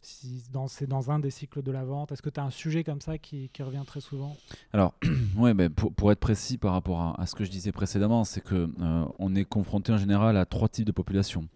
si 0.00 0.42
c'est 0.68 0.86
dans 0.86 1.10
un 1.10 1.18
des 1.18 1.30
cycles 1.30 1.62
de 1.62 1.72
la 1.72 1.84
vente. 1.84 2.12
Est-ce 2.12 2.22
que 2.22 2.30
tu 2.30 2.40
as 2.40 2.44
un 2.44 2.50
sujet 2.50 2.84
comme 2.84 3.00
ça 3.00 3.18
qui, 3.18 3.50
revient 3.60 3.82
très 3.86 4.00
souvent? 4.00 4.36
Alors, 4.72 4.94
ouais, 5.36 5.54
ben, 5.54 5.70
pour, 5.70 6.12
être 6.12 6.20
précis 6.20 6.58
par 6.58 6.72
rapport 6.72 7.18
à, 7.20 7.26
ce 7.26 7.34
que 7.34 7.44
je 7.44 7.50
disais 7.50 7.72
précédemment, 7.72 8.24
c'est 8.24 8.40
que 8.40 8.68
euh, 8.80 9.04
on 9.18 9.34
est 9.34 9.44
confronté 9.44 9.92
en 9.92 9.98
général 9.98 10.36
à 10.36 10.46
trois 10.46 10.68
types 10.68 10.86
de 10.86 10.92
populations. 10.92 11.48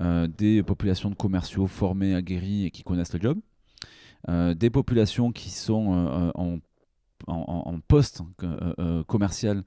Euh, 0.00 0.28
des 0.28 0.62
populations 0.62 1.10
de 1.10 1.16
commerciaux 1.16 1.66
formés, 1.66 2.14
aguerris 2.14 2.66
et 2.66 2.70
qui 2.70 2.84
connaissent 2.84 3.12
le 3.12 3.20
job, 3.20 3.38
euh, 4.28 4.54
des 4.54 4.70
populations 4.70 5.32
qui 5.32 5.50
sont 5.50 5.92
euh, 5.92 6.30
en, 6.36 6.58
en, 7.26 7.80
poste 7.80 8.22
commercial 9.08 9.64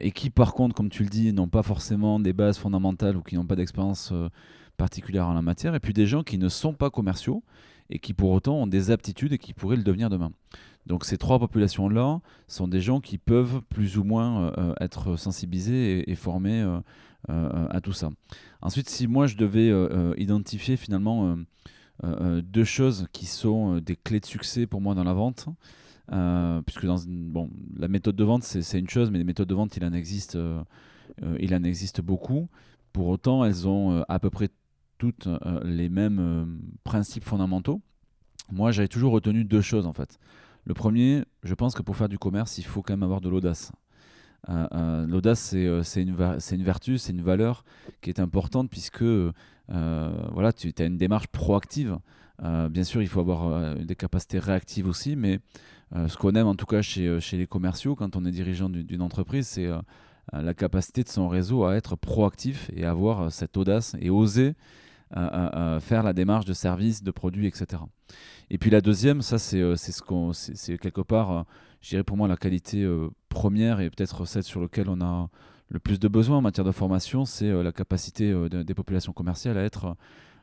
et 0.00 0.10
qui 0.10 0.28
par 0.28 0.54
contre, 0.54 0.74
comme 0.74 0.90
tu 0.90 1.04
le 1.04 1.08
dis, 1.08 1.32
n'ont 1.32 1.48
pas 1.48 1.62
forcément 1.62 2.18
des 2.18 2.32
bases 2.32 2.58
fondamentales 2.58 3.16
ou 3.16 3.22
qui 3.22 3.36
n'ont 3.36 3.46
pas 3.46 3.54
d'expérience 3.56 4.12
particulière 4.80 5.28
en 5.28 5.34
la 5.34 5.42
matière, 5.42 5.74
et 5.74 5.80
puis 5.80 5.92
des 5.92 6.06
gens 6.06 6.22
qui 6.22 6.38
ne 6.38 6.48
sont 6.48 6.72
pas 6.72 6.88
commerciaux 6.88 7.44
et 7.90 7.98
qui 7.98 8.14
pour 8.14 8.30
autant 8.30 8.54
ont 8.62 8.66
des 8.66 8.90
aptitudes 8.90 9.34
et 9.34 9.38
qui 9.38 9.52
pourraient 9.52 9.76
le 9.76 9.82
devenir 9.82 10.08
demain. 10.08 10.32
Donc 10.86 11.04
ces 11.04 11.18
trois 11.18 11.38
populations-là 11.38 12.20
sont 12.48 12.66
des 12.66 12.80
gens 12.80 13.00
qui 13.00 13.18
peuvent 13.18 13.60
plus 13.68 13.98
ou 13.98 14.04
moins 14.04 14.52
être 14.80 15.16
sensibilisés 15.16 16.10
et, 16.10 16.14
formés 16.14 16.64
à 17.28 17.80
tout 17.82 17.92
ça. 17.92 18.08
Ensuite, 18.62 18.88
si 18.88 19.06
moi 19.06 19.26
je 19.26 19.36
devais 19.36 19.68
euh, 19.68 19.88
euh, 19.90 20.14
identifier 20.16 20.76
finalement 20.76 21.36
euh, 22.04 22.40
deux 22.42 22.64
choses 22.64 23.06
qui 23.12 23.26
sont 23.26 23.78
des 23.78 23.96
clés 23.96 24.20
de 24.20 24.26
succès 24.26 24.66
pour 24.66 24.80
moi 24.80 24.94
dans 24.94 25.04
la 25.04 25.12
vente, 25.12 25.46
puisque 26.66 26.86
dans 26.86 26.98
bon, 27.06 27.50
la 27.76 27.88
méthode 27.88 28.16
de 28.16 28.24
vente 28.24 28.44
c'est 28.44 28.78
une 28.78 28.88
chose, 28.88 29.10
mais 29.10 29.18
les 29.18 29.24
méthodes 29.24 29.48
de 29.48 29.54
vente 29.54 29.76
il 29.76 29.84
en 29.84 29.92
existe, 29.92 30.38
il 31.38 31.54
en 31.54 31.62
existe 31.62 32.00
beaucoup. 32.00 32.48
Pour 32.92 33.06
autant, 33.06 33.44
elles 33.44 33.68
ont 33.68 34.02
à 34.08 34.18
peu 34.18 34.30
près 34.30 34.48
toutes 35.00 35.28
les 35.64 35.88
mêmes 35.88 36.60
principes 36.84 37.24
fondamentaux. 37.24 37.80
Moi, 38.52 38.70
j'avais 38.70 38.88
toujours 38.88 39.12
retenu 39.12 39.44
deux 39.44 39.62
choses 39.62 39.86
en 39.86 39.92
fait. 39.92 40.18
Le 40.64 40.74
premier, 40.74 41.24
je 41.42 41.54
pense 41.54 41.74
que 41.74 41.82
pour 41.82 41.96
faire 41.96 42.08
du 42.08 42.18
commerce, 42.18 42.58
il 42.58 42.64
faut 42.64 42.82
quand 42.82 42.92
même 42.92 43.02
avoir 43.02 43.20
de 43.20 43.28
l'audace. 43.28 43.72
Euh, 44.48 44.66
euh, 44.72 45.06
l'audace, 45.06 45.52
euh, 45.54 45.82
c'est 45.82 46.02
une, 46.02 46.16
une, 46.52 46.62
vertu, 46.62 46.98
c'est 46.98 47.12
une 47.12 47.22
valeur 47.22 47.64
qui 48.00 48.10
est 48.10 48.20
importante 48.20 48.70
puisque 48.70 49.04
voilà, 49.68 50.52
tu 50.52 50.72
as 50.78 50.84
une 50.84 50.98
démarche 50.98 51.28
proactive. 51.28 51.98
bien 52.42 52.84
sûr, 52.84 53.02
il 53.02 53.08
faut 53.08 53.20
avoir 53.20 53.76
des 53.76 53.94
capacités 53.94 54.38
réactives 54.38 54.88
aussi, 54.88 55.16
mais 55.16 55.40
ce 55.94 56.16
qu'on 56.16 56.32
aime 56.32 56.46
en 56.46 56.56
tout 56.56 56.66
cas 56.66 56.82
chez, 56.82 57.20
chez, 57.20 57.36
les 57.36 57.46
commerciaux 57.46 57.94
quand 57.94 58.16
on 58.16 58.24
est 58.24 58.32
dirigeant 58.32 58.68
d'une 58.68 59.02
entreprise, 59.02 59.46
c'est 59.46 59.68
la 60.32 60.54
capacité 60.54 61.04
de 61.04 61.08
son 61.08 61.28
réseau 61.28 61.64
à 61.64 61.76
être 61.76 61.94
proactif 61.94 62.68
et 62.74 62.84
avoir 62.84 63.30
cette 63.30 63.56
audace 63.56 63.94
et 64.00 64.10
oser 64.10 64.54
faire 65.12 66.02
la 66.02 66.12
démarche 66.12 66.44
de 66.44 66.52
service, 66.52 67.02
de 67.02 67.10
produits, 67.10 67.46
etc. 67.46 67.82
Et 68.50 68.58
puis 68.58 68.70
la 68.70 68.80
deuxième, 68.80 69.22
ça 69.22 69.38
c'est 69.38 70.78
quelque 70.78 71.00
part 71.02 71.46
je 71.80 71.90
dirais 71.90 72.04
pour 72.04 72.16
moi 72.16 72.28
la 72.28 72.36
qualité 72.36 72.82
euh, 72.82 73.08
première 73.28 73.80
et 73.80 73.90
peut-être 73.90 74.26
celle 74.26 74.42
sur 74.42 74.60
laquelle 74.60 74.88
on 74.88 75.00
a 75.00 75.28
le 75.68 75.78
plus 75.78 75.98
de 75.98 76.08
besoin 76.08 76.38
en 76.38 76.42
matière 76.42 76.64
de 76.64 76.72
formation, 76.72 77.24
c'est 77.24 77.48
euh, 77.48 77.62
la 77.62 77.72
capacité 77.72 78.30
euh, 78.30 78.48
des 78.48 78.74
populations 78.74 79.12
commerciales 79.12 79.58
à 79.58 79.62
être 79.64 79.96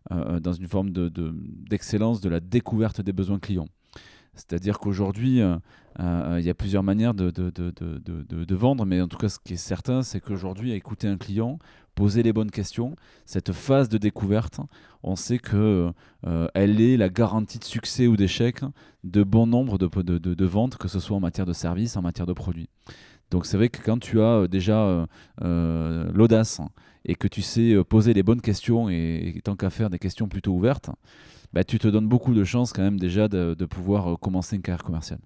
dans 0.09 0.53
une 0.53 0.67
forme 0.67 0.89
d'excellence 0.89 2.21
de, 2.21 2.29
de, 2.29 2.33
la 2.33 2.39
découverte 2.39 3.01
des 3.01 3.11
besoins 3.11 3.39
clients. 3.39 3.67
C'est-à-dire 4.37 4.79
qu'aujourd'hui, 4.79 5.41
il 5.99 6.45
y 6.45 6.49
a 6.49 6.53
plusieurs 6.53 6.83
manières 6.83 7.13
de, 7.13 8.55
vendre, 8.55 8.85
mais 8.85 9.01
en 9.01 9.07
tout 9.07 9.17
cas, 9.17 9.29
ce 9.29 9.39
qui 9.43 9.53
est 9.53 9.57
certain, 9.57 10.03
c'est 10.03 10.21
qu'aujourd'hui, 10.21 10.71
écouter 10.71 11.07
un 11.07 11.17
client, 11.17 11.59
poser 11.97 12.21
les 12.21 12.31
bonnes 12.31 12.51
questions, 12.51 12.95
cette 13.25 13.51
phase 13.51 13.89
de 13.89 13.97
découverte, 13.97 14.61
on 15.01 15.15
sait 15.15 15.39
que 15.39 15.91
euh, 16.27 16.47
elle 16.53 16.79
est 16.79 16.95
la 16.95 17.09
garantie 17.09 17.57
de 17.57 17.63
succès 17.63 18.05
ou 18.05 18.15
d'échec 18.15 18.61
de 19.03 19.23
bon 19.23 19.47
nombre 19.47 19.79
de, 19.79 20.45
ventes, 20.45 20.77
que 20.77 20.87
ce 20.87 20.99
soit 20.99 21.17
en 21.17 21.19
matière 21.19 21.47
de 21.47 21.53
services, 21.53 21.97
en 21.97 22.03
matière 22.03 22.27
de 22.27 22.33
produits. 22.33 22.69
Donc 23.31 23.47
c'est 23.47 23.57
vrai 23.57 23.69
que 23.69 23.81
quand 23.81 23.97
tu 23.97 24.21
as 24.21 24.43
euh, 24.43 24.47
déjà 24.47 25.07
euh, 25.41 26.09
l'audace 26.13 26.61
et 27.03 27.15
que 27.15 27.27
tu 27.27 27.41
sais 27.41 27.75
poser 27.89 28.13
les 28.13 28.21
bonnes 28.21 28.41
questions 28.41 28.89
et, 28.89 29.41
tant 29.43 29.55
qu'à 29.55 29.71
faire 29.71 29.89
des 29.89 29.99
questions 29.99 30.27
plutôt 30.27 30.51
ouvertes, 30.51 30.91
bah, 31.57 31.63
tu 31.63 31.79
te 31.79 31.87
donnes 31.87 32.07
beaucoup 32.07 32.35
de 32.35 32.43
chances 32.43 32.71
quand 32.71 32.83
même 32.83 32.99
déjà 32.99 33.27
de, 33.27 33.55
de 33.57 33.65
pouvoir 33.65 34.19
commencer 34.19 34.55
une 34.55 34.61
carrière 34.61 34.83
commerciale. 34.83 35.17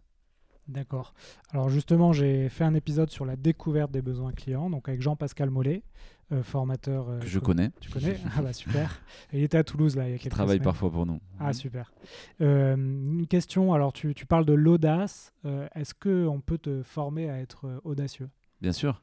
D'accord. 0.70 1.14
Alors 1.52 1.68
justement, 1.68 2.14
j'ai 2.14 2.48
fait 2.48 2.64
un 2.64 2.74
épisode 2.74 3.10
sur 3.10 3.26
la 3.26 3.36
découverte 3.36 3.92
des 3.92 4.02
besoins 4.02 4.32
clients, 4.32 4.70
donc 4.70 4.88
avec 4.88 5.02
Jean-Pascal 5.02 5.50
Mollet, 5.50 5.84
euh, 6.32 6.42
formateur. 6.42 7.10
Euh, 7.10 7.20
que 7.20 7.28
je 7.28 7.40
connais. 7.40 7.72
Tu 7.82 7.90
connais? 7.90 8.18
Ah 8.38 8.42
bah 8.42 8.54
super. 8.54 9.02
il 9.34 9.44
était 9.44 9.58
à 9.58 9.66
Toulouse 9.66 9.98
là 9.98 10.08
il 10.08 10.12
y 10.12 10.14
a 10.14 10.18
quelques 10.20 10.28
Il 10.28 10.30
travaille 10.30 10.62
parfois 10.62 10.90
pour 10.90 11.06
nous. 11.06 11.20
Ah 11.38 11.48
mhm. 11.48 11.54
super. 11.54 11.92
Euh, 12.40 12.78
une 12.78 13.28
question, 13.28 13.74
alors 13.74 13.92
tu, 13.92 14.14
tu 14.14 14.26
parles 14.26 14.46
de 14.46 14.54
l'audace. 14.54 15.34
Est-ce 15.76 15.94
qu'on 15.94 16.40
peut 16.40 16.60
te 16.60 16.82
former 16.82 17.30
à 17.30 17.40
être 17.40 17.82
audacieux? 17.84 18.30
Bien 18.62 18.72
sûr. 18.72 19.02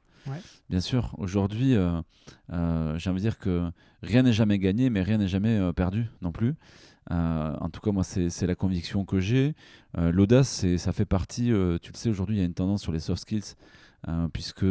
Bien 0.70 0.80
sûr. 0.80 1.14
Aujourd'hui, 1.18 1.76
j'ai 2.50 3.10
envie 3.10 3.16
de 3.16 3.18
dire 3.18 3.38
que 3.38 3.70
rien 4.02 4.22
n'est 4.22 4.32
jamais 4.32 4.58
gagné, 4.58 4.90
mais 4.90 5.02
rien 5.02 5.18
n'est 5.18 5.28
jamais 5.28 5.72
perdu 5.75 6.06
non 6.22 6.32
plus. 6.32 6.54
en 7.10 7.68
tout 7.72 7.80
cas, 7.80 7.90
moi, 7.90 8.04
c'est 8.04 8.46
la 8.46 8.54
conviction 8.54 9.04
que 9.04 9.20
j'ai. 9.20 9.54
L'audace, 9.96 10.66
ça 10.76 10.92
fait 10.92 11.04
partie, 11.06 11.46
tu 11.82 11.92
le 11.92 11.96
sais, 11.96 12.08
aujourd'hui, 12.08 12.37
il 12.37 12.38
y 12.40 12.42
a 12.42 12.46
une 12.46 12.54
tendance 12.54 12.82
sur 12.82 12.92
les 12.92 13.00
soft 13.00 13.22
skills 13.22 13.54
puisque 14.33 14.64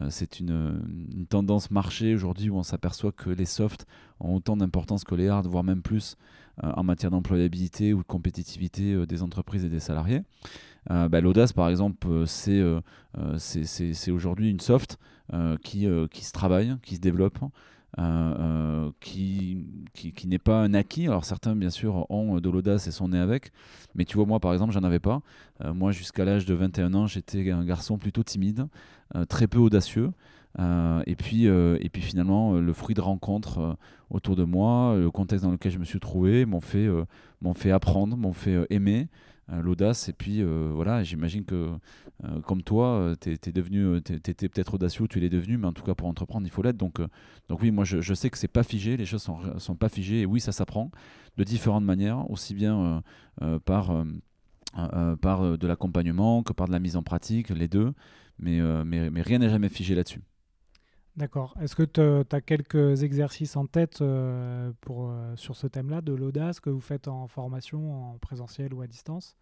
euh, 0.00 0.08
c'est 0.10 0.40
une, 0.40 1.26
tendance 1.28 1.70
marché 1.70 2.14
aujourd'hui 2.14 2.50
où 2.50 2.56
on 2.56 2.62
s'aperçoit 2.62 3.12
que 3.12 3.30
les 3.30 3.44
softs 3.44 3.86
ont 4.20 4.34
autant 4.36 4.56
d'importance 4.56 5.04
que 5.04 5.14
les 5.14 5.28
hard, 5.28 5.46
voire 5.46 5.64
même 5.64 5.82
plus 5.82 6.16
euh, 6.62 6.70
en 6.76 6.82
matière 6.82 7.10
d'employabilité 7.10 7.92
ou 7.92 7.98
de 7.98 8.06
compétitivité 8.06 8.92
euh, 8.92 9.06
des 9.06 9.22
entreprises 9.22 9.64
et 9.64 9.68
des 9.68 9.80
salariés. 9.80 10.22
Bah, 10.88 11.20
l'audace, 11.20 11.52
par 11.52 11.68
exemple, 11.68 12.24
c'est 12.26 12.60
aujourd'hui 14.10 14.50
une 14.50 14.58
soft 14.58 14.98
qui 15.62 15.84
se 15.84 16.32
travaille, 16.32 16.76
qui 16.82 16.96
se 16.96 17.00
développe, 17.00 17.38
euh, 17.98 18.34
euh, 18.38 18.90
qui, 19.00 19.66
qui, 19.92 20.26
n'est 20.26 20.38
pas 20.38 20.62
un 20.62 20.72
acquis. 20.72 21.06
Alors 21.06 21.24
certains, 21.24 21.54
bien 21.54 21.68
sûr, 21.68 22.06
ont 22.10 22.40
de 22.40 22.50
l'audace 22.50 22.86
et 22.86 22.90
sont 22.90 23.08
nés 23.08 23.18
avec. 23.18 23.52
Mais 23.94 24.04
tu 24.04 24.16
vois, 24.16 24.24
moi, 24.24 24.40
par 24.40 24.54
exemple, 24.54 24.72
j'en 24.72 24.82
avais 24.82 24.98
pas. 24.98 25.20
Euh, 25.62 25.74
moi, 25.74 25.92
jusqu'à 25.92 26.24
l'âge 26.24 26.46
de 26.46 26.54
21 26.54 26.94
ans, 26.94 27.06
j'étais 27.06 27.50
un 27.50 27.64
garçon 27.64 27.98
plutôt 27.98 28.22
timide, 28.22 28.66
très 29.28 29.46
peu 29.46 29.58
audacieux. 29.58 30.10
et, 30.58 31.16
puis, 31.16 31.44
et 31.44 31.88
puis 31.92 32.02
finalement, 32.02 32.54
le 32.54 32.72
fruit 32.72 32.94
de 32.94 33.02
rencontres 33.02 33.76
autour 34.08 34.36
de 34.36 34.44
moi, 34.44 34.96
le 34.96 35.10
contexte 35.10 35.44
dans 35.44 35.52
lequel 35.52 35.72
je 35.72 35.78
me 35.78 35.84
suis 35.84 36.00
trouvé, 36.00 36.46
m'ont 36.46 36.60
fait, 36.60 36.88
m'ont 37.42 37.54
fait 37.54 37.72
apprendre, 37.72 38.16
m'ont 38.16 38.32
fait 38.32 38.66
aimer. 38.70 39.08
Euh, 39.50 39.60
l'audace. 39.60 40.08
Et 40.08 40.12
puis 40.12 40.40
euh, 40.40 40.70
voilà, 40.72 41.02
j'imagine 41.02 41.44
que 41.44 41.70
euh, 42.24 42.40
comme 42.42 42.62
toi, 42.62 43.14
tu 43.20 43.32
étais 43.32 43.50
devenu, 43.50 43.96
étais 43.96 44.48
peut-être 44.48 44.74
audacieux, 44.74 45.08
tu 45.08 45.18
l'es 45.18 45.28
devenu, 45.28 45.56
mais 45.56 45.66
en 45.66 45.72
tout 45.72 45.82
cas 45.82 45.94
pour 45.94 46.06
entreprendre, 46.06 46.46
il 46.46 46.50
faut 46.50 46.62
l'être. 46.62 46.76
Donc, 46.76 47.00
oui, 47.50 47.72
moi 47.72 47.84
je, 47.84 48.14
sais 48.14 48.30
que 48.30 48.38
c'est 48.38 48.46
pas 48.48 48.62
figé, 48.62 48.96
les 48.96 49.04
choses 49.04 49.22
sont, 49.22 49.58
sont 49.58 49.74
pas 49.74 49.88
figées. 49.88 50.20
Et 50.20 50.26
oui, 50.26 50.40
ça 50.40 50.52
s'apprend 50.52 50.90
de 51.36 51.44
différentes 51.44 51.84
manières, 51.84 52.30
aussi 52.30 52.54
bien 52.54 53.02
par 53.64 53.92
par 55.20 55.58
de 55.58 55.66
l'accompagnement 55.66 56.42
que 56.42 56.52
par 56.52 56.68
de 56.68 56.72
la 56.72 56.78
mise 56.78 56.96
en 56.96 57.02
pratique, 57.02 57.50
les 57.50 57.68
deux. 57.68 57.92
Mais, 58.38 58.60
mais 58.84 59.22
rien 59.22 59.38
n'est 59.38 59.50
jamais 59.50 59.68
figé 59.68 59.94
là-dessus. 59.94 60.22
D'accord. 61.16 61.54
Est-ce 61.60 61.76
que 61.76 61.82
tu 61.82 62.00
as 62.34 62.40
quelques 62.40 63.02
exercices 63.02 63.56
en 63.56 63.66
tête 63.66 64.00
euh, 64.00 64.72
pour, 64.80 65.10
euh, 65.10 65.34
sur 65.36 65.56
ce 65.56 65.66
thème-là, 65.66 66.00
de 66.00 66.14
l'audace, 66.14 66.58
que 66.58 66.70
vous 66.70 66.80
faites 66.80 67.06
en 67.06 67.26
formation, 67.26 68.12
en 68.12 68.18
présentiel 68.18 68.72
ou 68.72 68.80
à 68.80 68.86
distance 68.86 69.36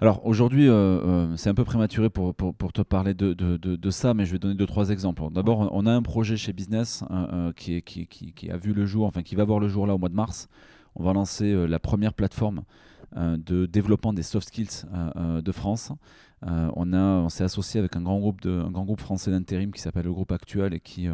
Alors 0.00 0.24
aujourd'hui, 0.24 0.68
euh, 0.68 1.36
c'est 1.36 1.50
un 1.50 1.54
peu 1.54 1.64
prématuré 1.64 2.08
pour, 2.08 2.36
pour, 2.36 2.54
pour 2.54 2.72
te 2.72 2.82
parler 2.82 3.14
de, 3.14 3.32
de, 3.32 3.56
de, 3.56 3.90
ça, 3.90 4.14
mais 4.14 4.24
je 4.24 4.32
vais 4.32 4.38
donner 4.38 4.54
deux, 4.54 4.66
trois 4.66 4.90
exemples. 4.90 5.24
D'abord, 5.32 5.68
on 5.72 5.86
a 5.86 5.92
un 5.92 6.02
projet 6.02 6.36
chez 6.36 6.52
Business 6.52 7.02
qui, 7.56 7.74
est, 7.74 7.82
qui, 7.82 8.06
qui, 8.06 8.32
qui, 8.32 8.50
a 8.50 8.56
vu 8.56 8.72
le 8.72 8.86
jour, 8.86 9.06
enfin 9.06 9.22
qui 9.22 9.34
va 9.34 9.44
voir 9.44 9.58
le 9.58 9.68
jour 9.68 9.88
là 9.88 9.94
au 9.96 9.98
mois 9.98 10.08
de 10.08 10.14
mars. 10.14 10.48
On 10.94 11.02
va 11.02 11.12
lancer 11.12 11.66
la 11.66 11.80
première 11.80 12.14
plateforme 12.14 12.62
de 13.16 13.66
développement 13.66 14.12
des 14.12 14.22
soft 14.22 14.46
skills 14.46 14.84
de 15.16 15.52
France. 15.52 15.92
On 16.42 16.92
on 16.92 17.28
s'est 17.28 17.44
associé 17.44 17.78
avec 17.80 17.96
un 17.96 18.02
grand 18.02 18.18
groupe 18.18 18.40
de, 18.40 18.50
un 18.50 18.70
grand 18.70 18.84
groupe 18.84 19.00
français 19.00 19.30
d'intérim 19.30 19.72
qui 19.72 19.80
s'appelle 19.80 20.04
le 20.04 20.12
groupe 20.12 20.32
Actuel 20.32 20.74
et 20.74 20.80
qui 20.80 21.08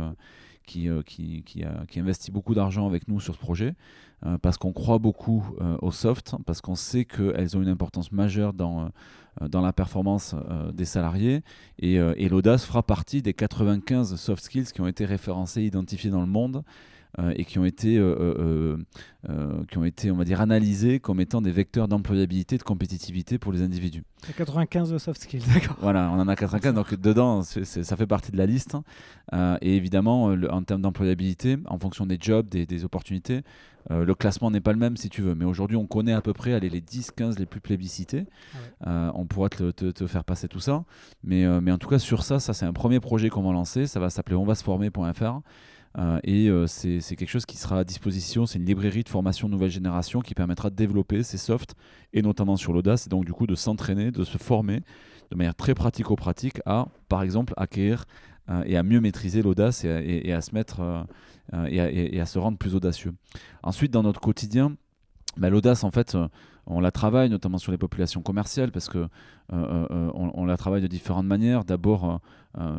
qui, 0.67 0.89
qui, 1.07 1.45
qui, 1.45 1.65
qui, 1.89 2.01
investit 2.01 2.33
beaucoup 2.33 2.55
d'argent 2.55 2.87
avec 2.87 3.07
nous 3.07 3.21
sur 3.21 3.35
ce 3.35 3.39
projet. 3.39 3.75
Euh, 4.25 4.39
parce 4.39 4.57
qu'on 4.57 4.73
croit 4.73 4.99
beaucoup 4.99 5.45
euh, 5.61 5.77
au 5.83 5.91
soft, 5.91 6.35
parce 6.47 6.63
qu'on 6.63 6.75
sait 6.75 7.05
qu'elles 7.05 7.55
ont 7.55 7.61
une 7.61 7.69
importance 7.69 8.13
majeure 8.13 8.55
dans, 8.55 8.87
euh, 9.43 9.49
dans 9.49 9.61
la 9.61 9.75
performance 9.75 10.35
des 10.73 10.87
salariés. 10.87 11.43
Et, 11.79 11.95
et 11.97 12.29
l'audace 12.29 12.65
fera 12.65 12.83
partie 12.83 13.21
des 13.21 13.35
95 13.35 14.17
soft 14.17 14.43
skills 14.43 14.73
qui 14.73 14.81
ont 14.81 14.87
été 14.87 15.05
référencés, 15.05 15.63
identifiés 15.63 16.11
dans 16.11 16.23
le 16.23 16.27
monde 16.27 16.57
euh, 16.57 16.63
et 17.35 17.45
qui 17.45 17.59
ont 17.59 17.65
été, 17.65 17.97
euh, 17.99 18.77
euh, 19.29 19.65
qui 19.71 19.79
ont 19.79 19.85
été, 19.85 20.11
on 20.11 20.17
va 20.17 20.25
dire, 20.25 20.41
analysés 20.41 21.01
comme 21.01 21.21
étant 21.21 21.41
des 21.41 21.51
vecteurs 21.51 21.89
d'employabilité, 21.89 22.59
de 22.59 22.63
compétitivité 22.63 23.39
pour 23.39 23.53
les 23.53 23.63
individus. 23.63 24.03
95 24.37 24.93
de 24.93 24.99
soft 24.99 25.23
skills, 25.23 25.43
d'accord. 25.55 25.77
Voilà, 25.81 26.11
on 26.13 26.21
en 26.21 26.29
a 26.29 26.37
95, 26.37 26.75
donc 26.75 26.95
dedans, 26.95 27.43
ça 27.43 27.97
fait 27.97 28.07
partie 28.07 28.33
de 28.33 28.37
la 28.37 28.47
liste. 28.47 28.77
et 29.33 29.77
évidemment, 29.77 30.35
en 30.51 30.63
termes 30.63 30.83
d'employabilité, 30.83 31.57
en 31.67 31.79
fonction 31.79 32.07
des 32.07 32.19
jobs, 32.21 32.49
des, 32.49 32.85
opportunités, 32.85 33.43
le 33.89 34.15
classement 34.15 34.51
n'est 34.51 34.61
pas 34.61 34.73
le 34.73 34.79
même 34.79 34.97
si 34.97 35.09
tu 35.09 35.23
veux. 35.23 35.35
Mais 35.35 35.45
aujourd'hui, 35.45 35.77
on 35.77 35.87
connaît 35.87 36.13
à 36.13 36.21
peu 36.21 36.33
près 36.33 36.53
allez, 36.53 36.69
les 36.69 36.81
10-15 36.81 37.39
les 37.39 37.47
plus 37.47 37.61
plébiscités. 37.61 38.27
Ah 38.85 39.13
on 39.15 39.27
pourra 39.27 39.49
te, 39.49 39.71
te, 39.71 40.07
faire 40.07 40.25
passer 40.25 40.49
tout 40.49 40.61
ça. 40.61 40.85
Mais, 41.25 41.47
mais 41.61 41.73
en 41.73 41.79
tout 41.79 41.89
cas, 41.89 41.99
sur 41.99 42.25
ça, 42.25 42.41
ça 42.41 42.53
c'est 42.53 42.67
un 42.67 42.73
premier 42.73 43.01
projet 43.01 43.31
qu'on 43.31 43.43
va 43.43 43.53
lancer. 43.53 43.87
Ça 43.87 44.01
va 44.01 44.11
s'appeler 44.11 44.37
onvasformer.fr. 44.37 45.41
Euh, 45.99 46.19
et 46.25 46.49
euh, 46.49 46.67
c'est 46.67 47.01
quelque 47.17 47.31
chose 47.31 47.47
qui 47.47 47.57
sera 47.57 47.79
à 47.79 47.85
disposition. 47.85 48.47
C'est 48.47 48.59
une 48.59 48.67
librairie 48.67 49.03
de 49.03 49.09
formation 49.09 49.49
nouvelle 49.49 49.71
génération 49.71 50.21
qui 50.21 50.35
permettra 50.35 50.71
de 50.71 50.75
développer 50.75 51.23
ces 51.23 51.39
softs, 51.39 51.75
et 52.13 52.23
notamment 52.23 52.57
sur 52.57 52.73
l'audace, 52.73 53.07
et 53.07 53.11
donc 53.11 53.25
du 53.25 53.33
coup 53.33 53.47
de 53.47 53.55
s'entraîner, 53.55 54.11
de 54.11 54.25
se 54.25 54.39
former 54.39 54.83
de 55.31 55.37
manière 55.37 55.55
très 55.55 55.75
pratico-pratique 55.75 56.61
à, 56.67 56.87
par 57.09 57.23
exemple, 57.23 57.53
acquérir 57.57 58.05
euh, 58.51 58.63
et 58.67 58.77
à 58.77 58.83
mieux 58.83 59.01
maîtriser 59.01 59.43
l'audace 59.43 59.85
et, 59.85 60.33
à 60.33 60.41
se 60.41 60.55
mettre 60.55 61.07
et, 61.69 62.21
à, 62.21 62.27
se 62.27 62.39
rendre 62.39 62.59
plus 62.59 62.75
audacieux. 62.75 63.13
Ensuite, 63.63 63.91
dans 63.91 64.03
notre 64.03 64.21
quotidien, 64.21 64.77
bah, 65.37 65.51
l'audace, 65.51 65.83
en 65.83 65.91
fait, 65.91 66.17
on 66.67 66.81
la 66.81 66.91
travaille 66.91 67.31
notamment 67.31 67.59
sur 67.59 67.73
les 67.73 67.79
populations 67.79 68.23
commerciales 68.23 68.71
parce 68.71 68.89
que 68.89 69.09
on, 69.51 70.45
la 70.45 70.57
travaille 70.57 70.83
de 70.83 70.87
différentes 70.87 71.27
manières. 71.27 71.65
D'abord, 71.65 72.21
euh, 72.59 72.75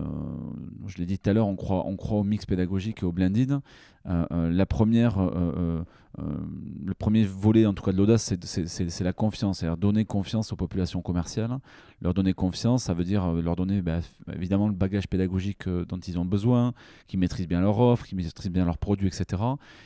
je 0.87 0.97
l'ai 0.97 1.05
dit 1.05 1.19
tout 1.19 1.29
à 1.29 1.33
l'heure, 1.33 1.47
on 1.47 1.55
croit, 1.55 1.85
au 1.85 2.23
mix 2.23 2.45
pédagogique 2.45 3.03
et 3.03 3.05
au 3.05 3.11
blended. 3.11 3.59
Euh, 4.07 4.25
euh, 4.31 4.49
la 4.49 4.65
première, 4.65 5.19
le 5.19 6.93
premier 6.97 7.25
volet, 7.25 7.65
en 7.65 7.73
tout 7.73 7.83
cas 7.83 7.91
de 7.91 7.97
l'audace, 7.97 8.33
c'est 8.41 9.03
la 9.03 9.13
confiance, 9.13 9.59
c'est-à-dire 9.59 9.77
donner 9.77 10.05
confiance 10.05 10.51
aux 10.51 10.55
populations 10.55 11.01
commerciales. 11.01 11.59
Leur 12.01 12.13
donner 12.13 12.33
confiance, 12.33 12.83
ça 12.83 12.93
veut 12.93 13.03
dire 13.03 13.31
leur 13.33 13.55
donner 13.55 13.81
bah, 13.81 13.99
évidemment 14.33 14.67
le 14.67 14.73
bagage 14.73 15.07
pédagogique 15.07 15.67
dont 15.67 15.99
ils 15.99 16.17
ont 16.17 16.25
besoin, 16.25 16.73
qu'ils 17.07 17.19
maîtrisent 17.19 17.47
bien 17.47 17.61
leur 17.61 17.79
offre, 17.79 18.05
qu'ils 18.05 18.17
maîtrisent 18.17 18.51
bien 18.51 18.65
leurs 18.65 18.77
produits, 18.77 19.07
etc. 19.07 19.41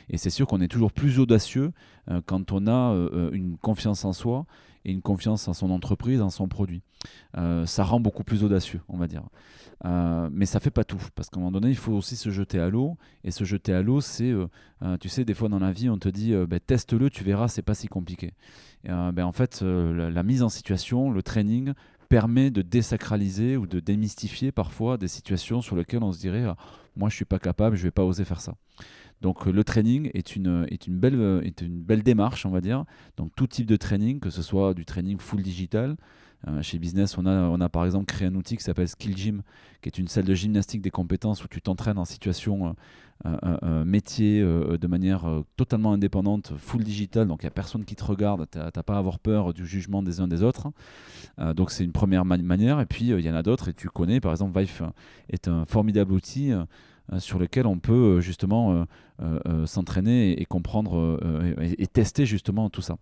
Et 0.08 0.16
c'est 0.16 0.30
sûr 0.30 0.46
qu'on 0.46 0.60
est 0.60 0.68
toujours 0.68 0.92
plus 0.92 1.18
audacieux 1.18 1.72
quand 2.26 2.52
on 2.52 2.66
a 2.66 2.94
une 3.32 3.56
confiance 3.58 4.04
en 4.04 4.12
soi 4.12 4.46
et 4.84 4.92
une 4.92 5.02
confiance 5.02 5.48
en 5.48 5.52
son 5.52 5.70
entreprise, 5.70 6.20
en 6.20 6.30
son 6.30 6.48
produit. 6.48 6.82
ça 7.34 7.84
rend 7.84 8.00
beaucoup 8.00 8.24
plus 8.24 8.44
audacieux, 8.44 8.80
on 8.88 8.96
va 8.96 9.06
dire. 9.06 9.22
Euh, 9.84 10.28
mais 10.32 10.46
ça 10.46 10.60
fait 10.60 10.70
pas 10.70 10.84
tout, 10.84 11.00
parce 11.14 11.28
qu'à 11.28 11.38
un 11.38 11.40
moment 11.40 11.52
donné, 11.52 11.70
il 11.70 11.76
faut 11.76 11.92
aussi 11.92 12.16
se 12.16 12.30
jeter 12.30 12.58
à 12.58 12.68
l'eau. 12.68 12.96
Et 13.24 13.30
se 13.30 13.44
jeter 13.44 13.72
à 13.72 13.82
l'eau, 13.82 14.00
c'est, 14.00 14.30
euh, 14.30 14.46
euh, 14.82 14.96
tu 14.98 15.08
sais, 15.08 15.24
des 15.24 15.34
fois 15.34 15.48
dans 15.48 15.58
la 15.58 15.72
vie, 15.72 15.88
on 15.88 15.98
te 15.98 16.08
dit, 16.08 16.34
ben, 16.48 16.60
teste-le, 16.60 17.10
tu 17.10 17.24
verras, 17.24 17.48
c'est 17.48 17.62
pas 17.62 17.74
si 17.74 17.88
compliqué. 17.88 18.32
Ben, 18.84 19.24
en 19.24 19.32
fait, 19.32 19.62
la, 19.62 20.22
mise 20.22 20.42
en 20.42 20.48
situation, 20.48 21.10
le 21.10 21.22
training 21.22 21.72
permet 22.08 22.50
de 22.50 22.62
désacraliser 22.62 23.56
ou 23.56 23.66
de 23.66 23.80
démystifier 23.80 24.52
parfois 24.52 24.98
des 24.98 25.08
situations 25.08 25.62
sur 25.62 25.76
lesquelles 25.76 26.02
on 26.02 26.12
se 26.12 26.18
dirait, 26.18 26.44
ah, 26.44 26.56
moi 26.94 27.08
je 27.08 27.16
suis 27.16 27.24
pas 27.24 27.38
capable, 27.38 27.76
je 27.76 27.84
vais 27.84 27.90
pas 27.90 28.04
oser 28.04 28.24
faire 28.24 28.40
ça. 28.40 28.54
Donc 29.22 29.46
le 29.46 29.64
training 29.64 30.10
est 30.12 30.36
une, 30.36 30.66
est, 30.68 30.86
une 30.86 30.98
belle, 30.98 31.40
est 31.44 31.62
une 31.62 31.80
belle 31.80 32.02
démarche, 32.02 32.44
on 32.44 32.50
va 32.50 32.60
dire. 32.60 32.84
Donc 33.16 33.30
tout 33.34 33.46
type 33.46 33.66
de 33.66 33.76
training, 33.76 34.20
que 34.20 34.30
ce 34.30 34.42
soit 34.42 34.74
du 34.74 34.84
training 34.84 35.18
full 35.18 35.42
digital, 35.42 35.96
euh, 36.48 36.60
chez 36.62 36.78
Business, 36.78 37.16
on 37.18 37.26
a, 37.26 37.42
on 37.48 37.60
a 37.60 37.68
par 37.68 37.84
exemple 37.84 38.06
créé 38.06 38.26
un 38.26 38.34
outil 38.34 38.56
qui 38.56 38.64
s'appelle 38.64 38.88
Skill 38.88 39.16
Gym, 39.16 39.42
qui 39.80 39.88
est 39.88 39.98
une 39.98 40.08
salle 40.08 40.24
de 40.24 40.34
gymnastique 40.34 40.82
des 40.82 40.90
compétences 40.90 41.44
où 41.44 41.48
tu 41.48 41.62
t'entraînes 41.62 41.98
en 41.98 42.04
situation 42.04 42.74
euh, 43.24 43.36
euh, 43.62 43.84
métier 43.84 44.42
de 44.42 44.86
manière 44.88 45.24
totalement 45.56 45.92
indépendante, 45.92 46.52
full 46.56 46.82
digital, 46.82 47.28
donc 47.28 47.42
il 47.42 47.46
n'y 47.46 47.48
a 47.48 47.52
personne 47.52 47.84
qui 47.84 47.94
te 47.94 48.04
regarde, 48.04 48.46
tu 48.50 48.58
n'as 48.58 48.70
pas 48.70 48.96
à 48.96 48.98
avoir 48.98 49.20
peur 49.20 49.54
du 49.54 49.66
jugement 49.66 50.02
des 50.02 50.20
uns 50.20 50.26
des 50.26 50.42
autres. 50.42 50.72
donc 51.54 51.70
c'est 51.70 51.84
une 51.84 51.92
première 51.92 52.24
manière, 52.24 52.80
et 52.80 52.86
puis 52.86 53.06
il 53.10 53.20
y 53.20 53.30
en 53.30 53.34
a 53.34 53.44
d'autres, 53.44 53.68
et 53.68 53.74
tu 53.74 53.88
connais, 53.88 54.20
par 54.20 54.32
exemple, 54.32 54.58
Vive 54.58 54.90
est 55.30 55.46
un 55.46 55.64
formidable 55.64 56.12
outil 56.12 56.52
sur 57.18 57.38
lequel 57.38 57.66
on 57.66 57.78
peut 57.78 58.20
justement 58.20 58.86
s'entraîner 59.66 60.40
et, 60.40 60.44
comprendre 60.44 61.18
et, 61.60 61.86
tester 61.86 62.26
justement 62.26 62.70
tout 62.70 62.82
ça. 62.82 62.96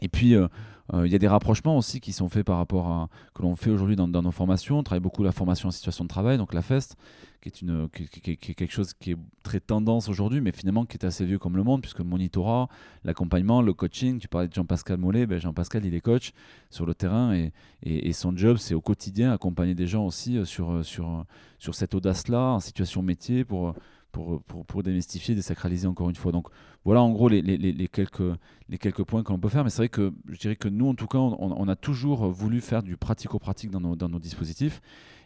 Et 0.00 0.08
puis, 0.08 0.34
euh, 0.34 0.48
euh, 0.94 1.06
il 1.06 1.12
y 1.12 1.14
a 1.14 1.18
des 1.18 1.28
rapprochements 1.28 1.76
aussi 1.76 2.00
qui 2.00 2.12
sont 2.12 2.28
faits 2.28 2.44
par 2.44 2.56
rapport 2.56 2.88
à 2.88 3.08
que 3.34 3.42
l'on 3.42 3.54
fait 3.54 3.70
aujourd'hui 3.70 3.96
dans, 3.96 4.08
nos 4.08 4.30
formations. 4.32 4.78
On 4.78 4.82
travaille 4.82 5.00
beaucoup 5.00 5.22
la 5.22 5.32
formation 5.32 5.68
en 5.68 5.70
situation 5.70 6.04
de 6.04 6.08
travail, 6.08 6.36
donc 6.36 6.52
la 6.52 6.62
FEST, 6.62 6.96
qui 7.40 7.48
est, 7.48 7.62
une, 7.62 7.88
quelque 7.88 8.70
chose 8.70 8.92
qui 8.94 9.12
est 9.12 9.16
très 9.42 9.60
tendance 9.60 10.08
aujourd'hui, 10.08 10.40
mais 10.40 10.52
finalement 10.52 10.84
qui 10.84 10.96
est 10.96 11.04
assez 11.04 11.24
vieux 11.24 11.38
comme 11.38 11.56
le 11.56 11.62
monde, 11.62 11.80
puisque 11.80 12.00
le 12.00 12.04
monitorat, 12.04 12.68
l'accompagnement, 13.04 13.62
le 13.62 13.72
coaching, 13.72 14.18
tu 14.18 14.28
parlais 14.28 14.48
de 14.48 14.54
Jean-Pascal 14.54 14.98
Mollet, 14.98 15.26
ben 15.26 15.38
Jean-Pascal, 15.38 15.84
il 15.86 15.94
est 15.94 16.00
coach 16.00 16.32
sur 16.70 16.86
le 16.86 16.94
terrain 16.94 17.34
et, 17.34 17.52
et, 17.82 18.12
son 18.12 18.36
job, 18.36 18.56
c'est 18.58 18.74
au 18.74 18.80
quotidien 18.80 19.32
accompagner 19.32 19.74
des 19.74 19.86
gens 19.86 20.04
aussi 20.04 20.36
euh, 20.36 20.44
sur, 20.44 20.84
sur, 20.84 21.24
sur 21.58 21.74
cette 21.74 21.94
audace-là, 21.94 22.54
en 22.54 22.60
situation 22.60 23.02
métier, 23.02 23.44
pour 23.44 23.74
pour, 24.12 24.42
pour, 24.42 24.64
pour, 24.64 24.82
démystifier, 24.82 25.34
désacraliser 25.34 25.86
encore 25.86 26.10
une 26.10 26.16
fois. 26.16 26.32
Donc 26.32 26.48
voilà 26.84 27.02
en 27.02 27.10
gros 27.10 27.28
les, 27.28 27.42
les, 27.42 27.56
les 27.56 27.88
quelques, 27.88 28.22
les 28.68 28.78
quelques 28.78 29.04
points 29.04 29.22
que 29.22 29.32
l'on 29.32 29.38
peut 29.38 29.48
faire. 29.48 29.64
Mais 29.64 29.70
c'est 29.70 29.78
vrai 29.78 29.88
que 29.88 30.12
je 30.28 30.38
dirais 30.38 30.56
que 30.56 30.68
nous, 30.68 30.88
en 30.88 30.94
tout 30.94 31.06
cas, 31.06 31.18
on, 31.18 31.68
a 31.68 31.76
toujours 31.76 32.28
voulu 32.30 32.60
faire 32.60 32.82
du 32.82 32.96
pratico-pratique 32.96 33.70
dans 33.70 33.80
nos, 33.80 33.96
dans 33.96 34.08
nos, 34.08 34.18
dispositifs. 34.18 34.80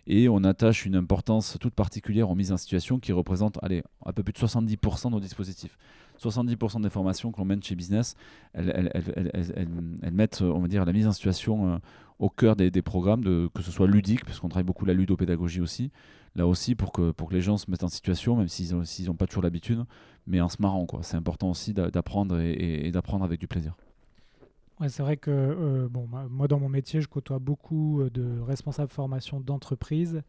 Et 0.07 0.29
on 0.29 0.44
attache 0.44 0.85
une 0.85 0.97
importance 0.97 1.57
toute 1.61 1.75
particulière 1.75 2.31
aux 2.31 2.35
mises 2.35 2.53
en 2.53 2.59
situation 2.59 2.99
qui 2.99 3.12
représente 3.12 3.59
allez, 3.62 3.83
un 4.05 4.12
peu 4.12 4.23
plus 4.23 4.33
de 4.33 4.38
70% 4.38 5.07
de 5.07 5.11
nos 5.11 5.20
dispositifs. 5.20 5.79
70% 6.23 6.83
des 6.83 6.90
formations 6.90 7.33
que 7.33 7.38
l'on 7.38 7.44
mène 7.44 7.62
chez 7.62 7.75
Business, 7.75 8.14
elles, 8.53 8.70
elles, 8.94 9.31
elles, 9.33 9.68
elles, 10.03 10.12
mettent 10.12 10.42
on 10.42 10.61
va 10.61 10.68
dire, 10.68 10.85
la 10.85 10.92
mise 10.92 11.09
en 11.09 11.12
situation 11.12 11.68
euh, 11.68 11.79
au 12.18 12.31
cœur 12.31 12.57
des, 12.57 12.70
programmes, 12.83 13.24
de, 13.24 13.48
que 13.55 13.62
ce 13.62 13.70
soit 13.70 13.87
ludique, 13.87 14.24
puisqu'on 14.24 14.48
travaille 14.48 14.64
beaucoup 14.64 14.85
la 14.85 14.94
ludopédagogie 14.94 15.61
aussi, 15.61 15.90
là 16.37 16.46
aussi 16.46 16.74
pour 16.74 16.92
que, 16.92 17.11
pour 17.11 17.29
que 17.29 17.35
les 17.35 17.40
gens 17.40 17.57
se 17.57 17.70
mettent 17.70 17.85
en 17.85 17.88
situation, 17.88 18.37
même 18.37 18.48
s'ils 18.48 18.74
n'ont 19.07 19.14
pas 19.14 19.27
toujours 19.27 19.42
l'habitude, 19.42 19.85
mais 20.27 20.40
en 20.40 20.48
se 20.48 20.61
marrant. 20.61 20.87
C'est 21.03 21.16
important 21.16 21.50
aussi 21.50 21.74
d'apprendre 21.74 22.38
et, 22.40 22.90
d'apprendre 22.90 23.24
avec 23.24 23.40
du 23.40 23.48
plaisir. 23.48 23.74
Ouais, 24.81 24.88
c'est 24.88 25.03
vrai 25.05 25.16
que 25.16 25.31
euh, 25.31 25.88
bon, 25.88 26.09
moi, 26.29 26.48
dans 26.48 26.59
mon 26.59 26.68
métier, 26.68 27.00
je 27.00 27.07
côtoie 27.07 27.38
beaucoup 27.38 28.00
euh, 28.00 28.11
de 28.11 28.40
responsables 28.40 28.90
formation 28.90 29.38
d'entreprise 29.38 30.22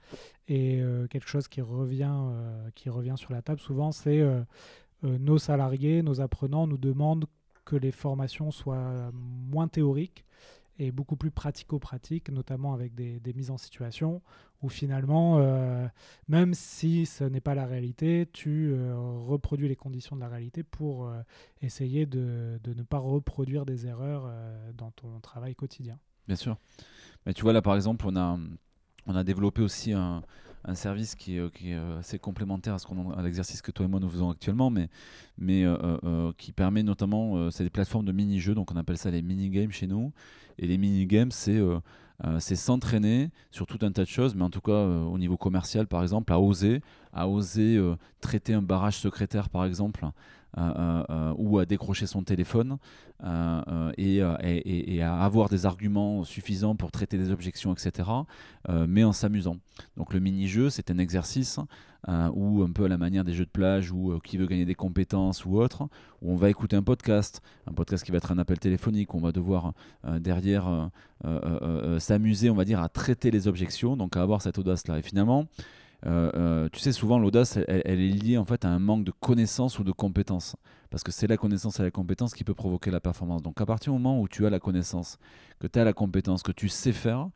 et 0.47 0.81
euh, 0.81 1.07
quelque 1.07 1.27
chose 1.27 1.47
qui 1.47 1.61
revient, 1.61 2.13
qui 2.75 2.89
revient 2.89 3.15
sur 3.17 3.33
la 3.33 3.41
table 3.41 3.59
souvent, 3.59 3.91
c'est 3.91 4.23
nos 5.03 5.37
salariés, 5.37 6.01
nos 6.01 6.21
apprenants 6.21 6.67
nous 6.67 6.77
demandent 6.77 7.25
que 7.63 7.75
les 7.75 7.91
formations 7.91 8.51
soient 8.51 9.11
moins 9.13 9.67
théoriques 9.67 10.25
et 10.77 10.91
beaucoup 10.91 11.15
plus 11.15 11.31
pratico-pratique, 11.31 12.29
notamment 12.29 12.73
avec 12.73 12.95
des, 12.95 13.33
mises 13.33 13.51
en 13.51 13.57
situation 13.57 14.21
où 14.61 14.69
finalement, 14.69 15.37
euh, 15.39 15.87
même 16.27 16.53
si 16.53 17.05
ce 17.05 17.23
n'est 17.23 17.41
pas 17.41 17.55
la 17.55 17.65
réalité, 17.65 18.27
tu 18.31 18.71
euh, 18.73 18.95
reproduis 19.27 19.67
les 19.67 19.75
conditions 19.75 20.15
de 20.15 20.21
la 20.21 20.27
réalité 20.27 20.63
pour 20.63 21.07
euh, 21.07 21.21
essayer 21.61 22.05
de, 22.05 22.59
de, 22.63 22.73
ne 22.73 22.83
pas 22.83 22.97
reproduire 22.97 23.65
des 23.65 23.87
erreurs 23.87 24.31
dans 24.77 24.91
ton 24.91 25.19
travail 25.19 25.55
quotidien. 25.55 25.99
Bien 26.27 26.35
sûr. 26.35 26.57
Mais 27.25 27.33
tu 27.33 27.43
vois, 27.43 27.53
là 27.53 27.61
par 27.61 27.75
exemple, 27.75 28.05
on 28.07 28.15
a, 28.15 28.37
on 29.07 29.15
a 29.15 29.23
développé 29.23 29.61
aussi 29.61 29.93
un, 29.93 30.23
un 30.67 30.75
service 30.75 31.15
qui 31.15 31.37
est, 31.37 31.53
qui 31.53 31.71
est, 31.71 31.79
assez 31.99 32.19
complémentaire 32.19 32.73
à, 32.73 32.79
ce 32.79 32.85
qu'on, 32.85 33.11
à 33.11 33.21
l'exercice 33.21 33.61
que 33.61 33.71
toi 33.71 33.85
et 33.85 33.89
moi 33.89 33.99
nous 33.99 34.09
faisons 34.09 34.31
actuellement, 34.31 34.69
mais, 34.69 34.89
mais 35.37 35.65
qui 36.37 36.51
permet 36.51 36.83
notamment, 36.83 37.51
c'est 37.51 37.63
des 37.63 37.69
plateformes 37.69 38.05
de 38.05 38.11
mini-jeux, 38.11 38.55
donc 38.55 38.71
on 38.71 38.77
appelle 38.77 38.97
ça 38.97 39.11
les 39.11 39.21
mini-games 39.21 39.71
chez 39.71 39.87
nous. 39.87 40.11
Et 40.57 40.67
les 40.67 40.77
mini-games, 40.77 41.31
c'est 41.31 41.57
euh, 41.57 41.79
euh, 42.25 42.39
s'entraîner 42.39 43.31
sur 43.51 43.65
tout 43.65 43.79
un 43.81 43.91
tas 43.91 44.03
de 44.03 44.09
choses, 44.09 44.35
mais 44.35 44.43
en 44.43 44.49
tout 44.49 44.61
cas 44.61 44.71
euh, 44.71 45.03
au 45.03 45.17
niveau 45.17 45.37
commercial 45.37 45.87
par 45.87 46.01
exemple, 46.01 46.31
à 46.31 46.39
oser, 46.39 46.81
à 47.13 47.27
oser 47.27 47.81
traiter 48.21 48.53
un 48.53 48.61
barrage 48.61 48.97
secrétaire 48.97 49.49
par 49.49 49.65
exemple, 49.65 50.05
ou 50.57 51.59
à 51.59 51.65
décrocher 51.65 52.07
son 52.07 52.23
téléphone, 52.23 52.77
et, 53.97 54.19
et, 54.19 55.01
à 55.01 55.17
avoir 55.19 55.49
des 55.49 55.65
arguments 55.65 56.23
suffisants 56.23 56.75
pour 56.75 56.91
traiter 56.91 57.17
des 57.17 57.31
objections, 57.31 57.73
etc., 57.73 58.09
mais 58.87 59.03
en 59.03 59.13
s'amusant. 59.13 59.57
Donc 59.97 60.13
le 60.13 60.19
mini-jeu 60.19 60.69
c'est 60.69 60.91
un 60.91 60.97
exercice 60.97 61.59
ou 62.07 62.61
un 62.61 62.71
peu 62.71 62.85
à 62.85 62.87
la 62.87 62.97
manière 62.97 63.23
des 63.23 63.33
jeux 63.33 63.45
de 63.45 63.49
plage 63.49 63.91
ou 63.91 64.19
qui 64.23 64.37
veut 64.37 64.45
gagner 64.45 64.65
des 64.65 64.75
compétences 64.75 65.45
ou 65.45 65.57
autre, 65.57 65.87
où 66.21 66.31
on 66.31 66.35
va 66.35 66.49
écouter 66.49 66.75
un 66.75 66.83
podcast, 66.83 67.41
un 67.67 67.73
podcast 67.73 68.03
qui 68.03 68.11
va 68.11 68.17
être 68.17 68.31
un 68.31 68.37
appel 68.37 68.59
téléphonique, 68.59 69.13
où 69.13 69.17
on 69.17 69.21
va 69.21 69.31
devoir 69.31 69.73
derrière 70.19 70.89
s'amuser, 71.99 72.49
on 72.49 72.55
va 72.55 72.65
dire, 72.65 72.79
à 72.79 72.89
traiter 72.89 73.31
les 73.31 73.47
objections, 73.47 73.97
donc 73.97 74.17
à 74.17 74.21
avoir 74.21 74.41
cette 74.41 74.57
audace-là. 74.57 74.99
Et 74.99 75.01
finalement, 75.01 75.47
euh, 76.05 76.31
euh, 76.35 76.69
tu 76.71 76.79
sais, 76.79 76.91
souvent 76.91 77.17
l'audace, 77.17 77.57
elle, 77.67 77.99
est 77.99 78.09
liée 78.09 78.37
en 78.37 78.45
fait 78.45 78.65
à 78.65 78.69
un 78.69 78.79
manque 78.79 79.03
de 79.03 79.11
connaissances 79.11 79.79
ou 79.79 79.83
de 79.83 79.91
compétences. 79.91 80.55
Parce 80.89 81.03
que 81.03 81.11
c'est 81.11 81.27
la 81.27 81.37
connaissance 81.37 81.79
et 81.79 81.83
la 81.83 81.91
compétence 81.91 82.33
qui 82.33 82.43
peut 82.43 82.53
provoquer 82.53 82.91
la 82.91 82.99
performance. 82.99 83.41
Donc 83.41 83.59
à 83.59 83.65
partir 83.65 83.91
du 83.91 83.99
moment 83.99 84.21
où 84.21 84.27
tu 84.27 84.45
as 84.45 84.49
la 84.49 84.59
connaissance, 84.59 85.17
que 85.59 85.67
tu 85.67 85.79
as 85.79 85.83
la 85.83 85.93
compétence, 85.93 86.43
que 86.43 86.51
tu 86.51 86.69
sais 86.69 86.93
faire, 86.93 87.29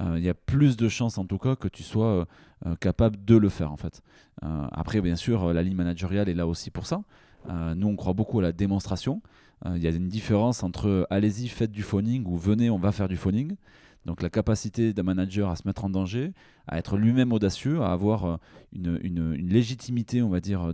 euh, 0.00 0.14
il 0.18 0.24
y 0.24 0.28
a 0.28 0.34
plus 0.34 0.76
de 0.76 0.88
chances 0.88 1.18
en 1.18 1.24
tout 1.24 1.38
cas 1.38 1.56
que 1.56 1.68
tu 1.68 1.82
sois 1.82 2.26
capable 2.78 3.24
de 3.24 3.36
le 3.36 3.48
faire 3.48 3.72
en 3.72 3.78
fait. 3.78 4.02
après, 4.42 5.00
bien 5.00 5.16
sûr, 5.16 5.54
la 5.54 5.62
ligne 5.62 5.74
managériale 5.74 6.28
est 6.28 6.34
là 6.34 6.46
aussi 6.46 6.70
pour 6.70 6.86
ça. 6.86 7.00
nous, 7.48 7.88
on 7.88 7.96
croit 7.96 8.12
beaucoup 8.12 8.38
à 8.38 8.42
la 8.42 8.52
démonstration. 8.52 9.22
Il 9.64 9.82
y 9.82 9.86
a 9.86 9.90
une 9.90 10.08
différence 10.08 10.62
entre 10.62 11.06
allez-y, 11.08 11.48
faites 11.48 11.72
du 11.72 11.82
phoning 11.82 12.24
ou 12.26 12.36
venez, 12.36 12.68
on 12.68 12.78
va 12.78 12.92
faire 12.92 13.08
du 13.08 13.16
phoning. 13.16 13.56
Donc 14.06 14.22
la 14.22 14.30
capacité 14.30 14.92
d'un 14.92 15.02
manager 15.02 15.50
à 15.50 15.56
se 15.56 15.66
mettre 15.66 15.84
en 15.84 15.90
danger, 15.90 16.32
à 16.66 16.78
être 16.78 16.96
lui-même 16.96 17.32
audacieux, 17.32 17.82
à 17.82 17.92
avoir 17.92 18.24
euh, 18.24 18.36
une, 18.72 18.98
une, 19.02 19.34
légitimité, 19.34 20.22
on 20.22 20.30
va 20.30 20.40
dire, 20.40 20.72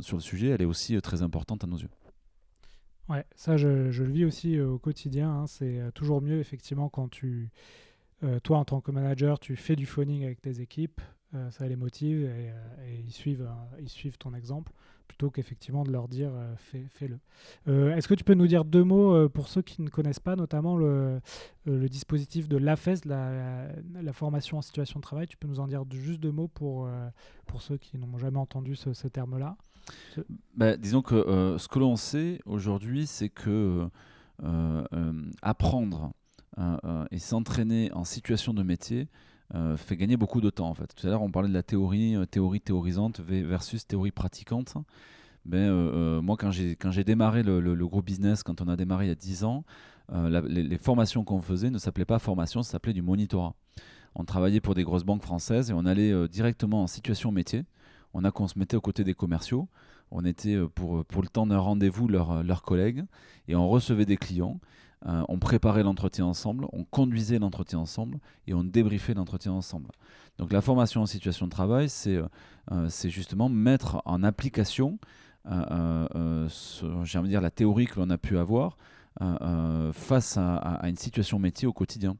sur 0.00 0.16
le 0.16 0.22
sujet, 0.22 0.48
elle 0.48 0.62
est 0.62 0.66
aussi 0.66 0.96
euh, 0.96 1.00
très 1.00 1.22
importante 1.22 1.64
à 1.64 1.66
nos 1.66 1.76
yeux. 1.76 1.90
Ouais, 3.08 3.24
ça 3.36 3.56
je, 3.56 3.90
je 3.90 4.04
le 4.04 4.12
vis 4.12 4.24
aussi 4.24 4.56
euh, 4.56 4.68
au 4.68 4.78
quotidien. 4.78 5.30
Hein. 5.30 5.46
C'est 5.46 5.92
toujours 5.94 6.22
mieux 6.22 6.40
effectivement 6.40 6.88
quand 6.88 7.08
tu, 7.08 7.50
toi 8.42 8.58
en 8.58 8.64
tant 8.64 8.80
que 8.80 8.90
manager, 8.90 9.38
tu 9.38 9.54
fais 9.56 9.76
du 9.76 9.86
phoning 9.86 10.24
avec 10.24 10.40
tes 10.40 10.60
équipes, 10.60 11.00
ça 11.50 11.66
les 11.66 11.76
motive 11.76 12.24
et, 12.24 12.52
et 12.86 13.00
ils, 13.04 13.12
suivent, 13.12 13.48
ils 13.80 13.88
suivent 13.88 14.18
ton 14.18 14.34
exemple 14.34 14.72
plutôt 15.08 15.30
qu'effectivement 15.30 15.82
de 15.82 15.90
leur 15.90 16.06
dire 16.06 16.30
euh, 16.32 16.54
fais, 16.56 17.08
le 17.08 17.18
euh, 17.66 17.96
Est-ce 17.96 18.06
que 18.06 18.14
tu 18.14 18.22
peux 18.22 18.34
nous 18.34 18.46
dire 18.46 18.64
deux 18.64 18.84
mots 18.84 19.14
euh, 19.14 19.28
pour 19.28 19.48
ceux 19.48 19.62
qui 19.62 19.82
ne 19.82 19.88
connaissent 19.88 20.20
pas, 20.20 20.36
notamment 20.36 20.76
le, 20.76 21.20
dispositif 21.66 22.48
de 22.48 22.56
l'AFES, 22.56 23.04
la, 23.06 24.12
formation 24.12 24.58
en 24.58 24.62
situation 24.62 25.00
de 25.00 25.02
travail? 25.02 25.26
Tu 25.26 25.36
peux 25.36 25.48
nous 25.48 25.60
en 25.60 25.66
dire 25.66 25.82
juste 25.90 26.20
deux 26.20 26.30
mots 26.30 26.48
pour, 26.48 26.88
pour 27.46 27.62
ceux 27.62 27.78
qui 27.78 27.98
n'ont 27.98 28.18
jamais 28.18 28.38
entendu 28.38 28.76
ce, 28.76 29.08
terme-là? 29.08 29.56
Bah, 30.54 30.76
Disons 30.76 31.02
que 31.02 31.56
ce 31.58 31.66
que 31.68 31.78
l'on 31.78 31.96
sait 31.96 32.40
aujourd'hui, 32.46 33.06
c'est 33.06 33.30
que 33.30 33.88
apprendre 35.42 36.12
et 37.10 37.18
s'entraîner 37.18 37.92
en 37.92 38.04
situation 38.04 38.54
de 38.54 38.62
métier, 38.62 39.02
euh, 39.02 39.36
fait 39.76 39.96
gagner 39.96 40.16
beaucoup 40.16 40.40
de 40.40 40.50
temps 40.50 40.68
en 40.68 40.74
fait. 40.74 40.94
Tout 40.94 41.06
à 41.06 41.10
l'heure 41.10 41.22
on 41.22 41.30
parlait 41.30 41.48
de 41.48 41.54
la 41.54 41.62
théorie, 41.62 42.16
euh, 42.16 42.26
théorie 42.26 42.60
théorisante 42.60 43.20
versus 43.20 43.86
théorie 43.86 44.10
pratiquante. 44.10 44.74
Ben, 45.44 45.58
euh, 45.58 46.20
moi 46.20 46.36
quand 46.36 46.50
j'ai, 46.50 47.04
démarré 47.04 47.42
le, 47.42 47.60
le, 47.60 47.86
gros 47.86 48.02
business, 48.02 48.42
quand 48.42 48.60
on 48.60 48.68
a 48.68 48.76
démarré 48.76 49.06
il 49.06 49.08
y 49.08 49.12
a 49.12 49.14
10 49.14 49.44
ans, 49.44 49.64
les, 50.12 50.62
les, 50.62 50.78
formations 50.78 51.24
qu'on 51.24 51.40
faisait 51.40 51.70
ne 51.70 51.78
s'appelaient 51.78 52.04
pas 52.04 52.18
formation, 52.18 52.62
ça 52.62 52.72
s'appelait 52.72 52.92
du 52.92 53.02
monitorat. 53.02 53.54
On 54.14 54.24
travaillait 54.24 54.60
pour 54.60 54.74
des 54.74 54.84
grosses 54.84 55.04
banques 55.04 55.22
françaises 55.22 55.70
et 55.70 55.74
on 55.74 55.86
allait 55.86 56.28
directement 56.28 56.82
en 56.82 56.86
situation 56.86 57.30
métier. 57.30 57.64
On 58.14 58.24
a 58.24 58.30
qu'on 58.30 58.48
se 58.48 58.58
mettait 58.58 58.76
aux 58.76 58.80
côtés 58.80 59.04
des 59.04 59.14
commerciaux. 59.14 59.68
On 60.10 60.24
était 60.24 60.58
pour, 60.74 61.04
pour 61.04 61.22
le 61.22 61.28
temps 61.28 61.46
d'un 61.46 61.58
rendez-vous 61.58 62.08
leurs 62.08 62.42
leur 62.42 62.62
collègues 62.62 63.04
et 63.48 63.56
on 63.56 63.68
recevait 63.68 64.06
des 64.06 64.16
clients 64.16 64.60
euh, 65.06 65.22
on 65.28 65.38
préparait 65.38 65.82
l'entretien 65.82 66.26
ensemble, 66.26 66.66
on 66.72 66.84
conduisait 66.84 67.38
l'entretien 67.38 67.78
ensemble 67.78 68.18
et 68.46 68.54
on 68.54 68.64
débriefait 68.64 69.14
l'entretien 69.14 69.52
ensemble. 69.52 69.90
Donc 70.38 70.52
la 70.52 70.60
formation 70.60 71.02
en 71.02 71.06
situation 71.06 71.46
de 71.46 71.50
travail, 71.50 71.88
c'est 71.88 72.16
euh, 72.16 72.26
euh, 72.72 72.88
justement 72.88 73.48
mettre 73.48 74.02
en 74.04 74.22
application, 74.24 74.98
dire, 77.28 77.40
la 77.40 77.50
théorie 77.50 77.86
que 77.86 78.00
l'on 78.00 78.10
a 78.10 78.18
pu 78.18 78.38
avoir 78.38 78.76
face 79.92 80.36
à, 80.36 80.80
une 80.88 80.96
situation 80.96 81.38
métier 81.38 81.66
au 81.66 81.72
quotidien. 81.72 82.16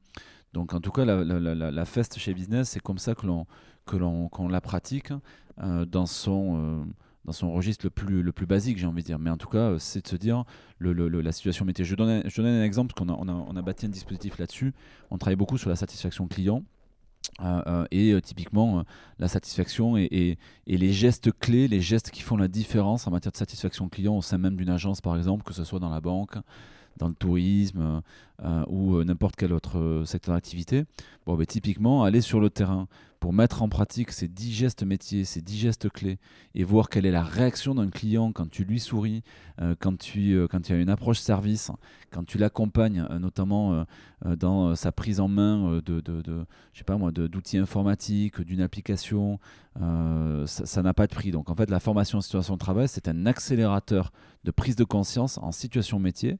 Donc 0.54 0.72
en 0.72 0.80
tout 0.80 0.90
cas, 0.90 1.04
la, 1.04 1.22
la, 1.24 1.84
chez 2.16 2.32
Business, 2.32 2.70
c'est 2.70 2.80
comme 2.80 2.98
ça 2.98 3.14
que 3.14 3.26
l'on 3.26 4.48
la 4.48 4.60
pratique 4.60 5.12
dans 5.58 6.06
son 6.06 6.86
dans 7.28 7.32
son 7.32 7.52
registre 7.52 7.84
le 7.84 7.90
plus, 7.90 8.22
le 8.22 8.32
plus 8.32 8.46
basique, 8.46 8.78
j'ai 8.78 8.86
envie 8.86 9.02
de 9.02 9.06
dire. 9.06 9.18
Mais 9.18 9.28
en 9.28 9.36
tout 9.36 9.50
cas, 9.50 9.58
euh, 9.58 9.78
c'est 9.78 10.02
de 10.02 10.08
se 10.08 10.16
dire 10.16 10.44
la 10.80 11.32
situation 11.32 11.66
métier. 11.66 11.84
Je 11.84 11.94
donne, 11.94 12.22
je 12.24 12.40
donne 12.40 12.50
un 12.50 12.64
exemple, 12.64 12.94
parce 12.94 13.06
qu'on 13.06 13.12
a, 13.12 13.32
on 13.32 13.54
a, 13.54 13.60
bâti 13.60 13.84
un 13.84 13.90
dispositif 13.90 14.38
là-dessus. 14.38 14.72
On 15.10 15.18
travaille 15.18 15.36
beaucoup 15.36 15.58
sur 15.58 15.68
la 15.68 15.76
satisfaction 15.76 16.26
client. 16.26 16.62
Euh, 17.42 17.62
euh, 17.66 17.86
et 17.90 18.18
typiquement 18.22 18.84
la 19.18 19.28
satisfaction 19.28 19.98
et, 19.98 20.38
les 20.66 20.92
gestes 20.92 21.30
clés, 21.38 21.68
les 21.68 21.82
gestes 21.82 22.10
qui 22.10 22.22
font 22.22 22.38
la 22.38 22.48
différence 22.48 23.06
en 23.06 23.10
matière 23.10 23.32
de 23.32 23.36
satisfaction 23.36 23.88
client 23.90 24.16
au 24.16 24.22
sein 24.22 24.38
même 24.38 24.56
d'une 24.56 24.70
agence 24.70 25.02
par 25.02 25.16
exemple, 25.16 25.44
que 25.44 25.52
ce 25.52 25.64
soit 25.64 25.80
dans 25.80 25.90
la 25.90 26.00
banque, 26.00 26.36
dans 26.96 27.08
le 27.08 27.14
tourisme 27.14 28.00
ou 28.68 29.04
n'importe 29.04 29.36
quel 29.36 29.52
autre 29.52 30.04
secteur 30.06 30.34
d'activité. 30.34 30.84
Bon, 31.26 31.36
ben, 31.36 31.44
typiquement, 31.44 32.04
aller 32.04 32.22
sur 32.22 32.40
le 32.40 32.48
terrain, 32.48 32.88
pour 33.20 33.33
mettre 33.33 33.62
en 33.62 33.68
pratique 33.68 34.12
ces 34.12 34.28
10 34.28 34.52
gestes 34.52 34.83
métiers, 34.85 35.24
ces 35.24 35.40
10 35.40 35.59
gestes 35.59 35.88
clés, 35.90 36.18
et 36.54 36.64
voir 36.64 36.88
quelle 36.88 37.07
est 37.07 37.11
la 37.11 37.22
réaction 37.22 37.74
d'un 37.74 37.90
client 37.90 38.33
quand 38.33 38.48
tu 38.48 38.64
lui 38.64 38.78
souris, 38.78 39.22
euh, 39.61 39.74
quand, 39.78 39.98
tu, 39.98 40.35
euh, 40.35 40.46
quand 40.46 40.70
as 40.70 40.76
une 40.76 40.88
approche 40.88 41.18
service, 41.18 41.70
quand 42.12 42.24
tu 42.24 42.38
l'accompagnes 42.38 43.07
euh, 43.11 43.18
notamment 43.18 43.85
dans 44.24 44.74
sa 44.74 44.92
prise 44.92 45.20
en 45.20 45.28
main 45.28 45.81
d'outils 45.85 47.59
informatiques, 47.59 48.40
d'une 48.40 48.61
application, 48.61 49.38
ça 49.76 50.83
n'a 50.83 50.94
pas 50.94 51.07
de 51.07 51.14
prix. 51.14 51.31
Donc 51.31 51.50
en 51.50 51.54
fait, 51.54 51.70
la 51.70 51.81
formation 51.81 52.18
en 52.18 52.20
situation 52.20 52.54
de 52.54 52.59
travail, 52.59 52.88
c'est 52.88 53.09
un 53.09 53.26
accélérateur 53.26 54.12
de 54.44 54.50
prise 54.50 54.76
de 54.76 54.85
conscience 54.85 55.38
en 55.38 55.52
situation 55.52 55.98
métier 55.98 56.38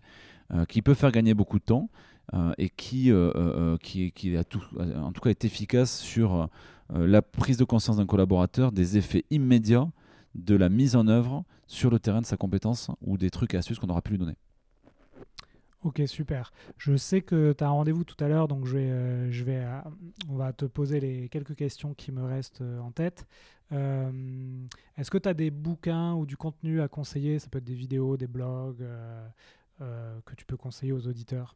qui 0.69 0.83
peut 0.83 0.95
faire 0.95 1.13
gagner 1.13 1.35
beaucoup 1.35 1.59
de 1.59 1.65
temps. 1.65 1.89
Euh, 2.35 2.53
et 2.59 2.69
qui, 2.69 3.11
euh, 3.11 3.33
euh, 3.37 3.79
qui, 3.79 4.13
qui 4.13 4.37
a 4.37 4.43
en 4.97 5.13
tout 5.13 5.21
cas 5.23 5.31
est 5.31 5.47
efficace 5.47 5.99
sur 5.99 6.49
la 6.91 7.23
prise 7.23 7.57
de 7.57 7.65
conscience 7.65 7.99
d'un 7.99 8.07
collaborateur 8.07 8.73
des 8.73 8.97
effets 8.97 9.25
immédiats 9.31 9.91
de 10.35 10.55
la 10.55 10.69
mise 10.69 10.97
en 10.97 11.07
œuvre 11.07 11.45
sur 11.67 11.91
le 11.91 11.99
terrain 11.99 12.21
de 12.21 12.27
sa 12.27 12.37
compétence 12.37 12.91
ou 13.03 13.19
des 13.19 13.31
trucs 13.31 13.53
et 13.55 13.59
astuces 13.59 13.79
qu'on 13.79 13.89
aura 13.89 14.01
pu 14.01 14.13
lui 14.13 14.19
donner. 14.19 14.37
Ok, 15.83 16.03
super. 16.07 16.51
Je 16.77 16.97
sais 16.97 17.21
que 17.21 17.53
tu 17.53 17.63
as 17.63 17.69
un 17.69 17.71
rendez-vous 17.71 18.05
tout 18.05 18.23
à 18.23 18.29
l'heure, 18.29 18.49
donc 18.49 18.65
je 18.65 18.77
vais, 18.77 19.31
je 19.33 19.45
vais, 19.45 19.67
on 20.29 20.37
va 20.37 20.53
te 20.53 20.65
poser 20.65 20.99
les 20.99 21.29
quelques 21.29 21.55
questions 21.55 21.93
qui 21.93 22.11
me 22.11 22.25
restent 22.25 22.63
en 22.83 22.91
tête. 22.91 23.27
Est-ce 23.71 25.11
que 25.11 25.19
tu 25.19 25.29
as 25.29 25.35
des 25.35 25.51
bouquins 25.51 26.15
ou 26.15 26.25
du 26.25 26.39
contenu 26.39 26.81
à 26.81 26.89
conseiller? 26.89 27.39
Ça 27.39 27.49
peut 27.49 27.59
être 27.59 27.65
des 27.65 27.75
vidéos, 27.75 28.17
des 28.17 28.27
blogs 28.27 28.85
que 29.79 30.35
tu 30.37 30.47
peux 30.47 30.57
conseiller 30.57 30.93
aux 30.93 31.07
auditeurs? 31.07 31.55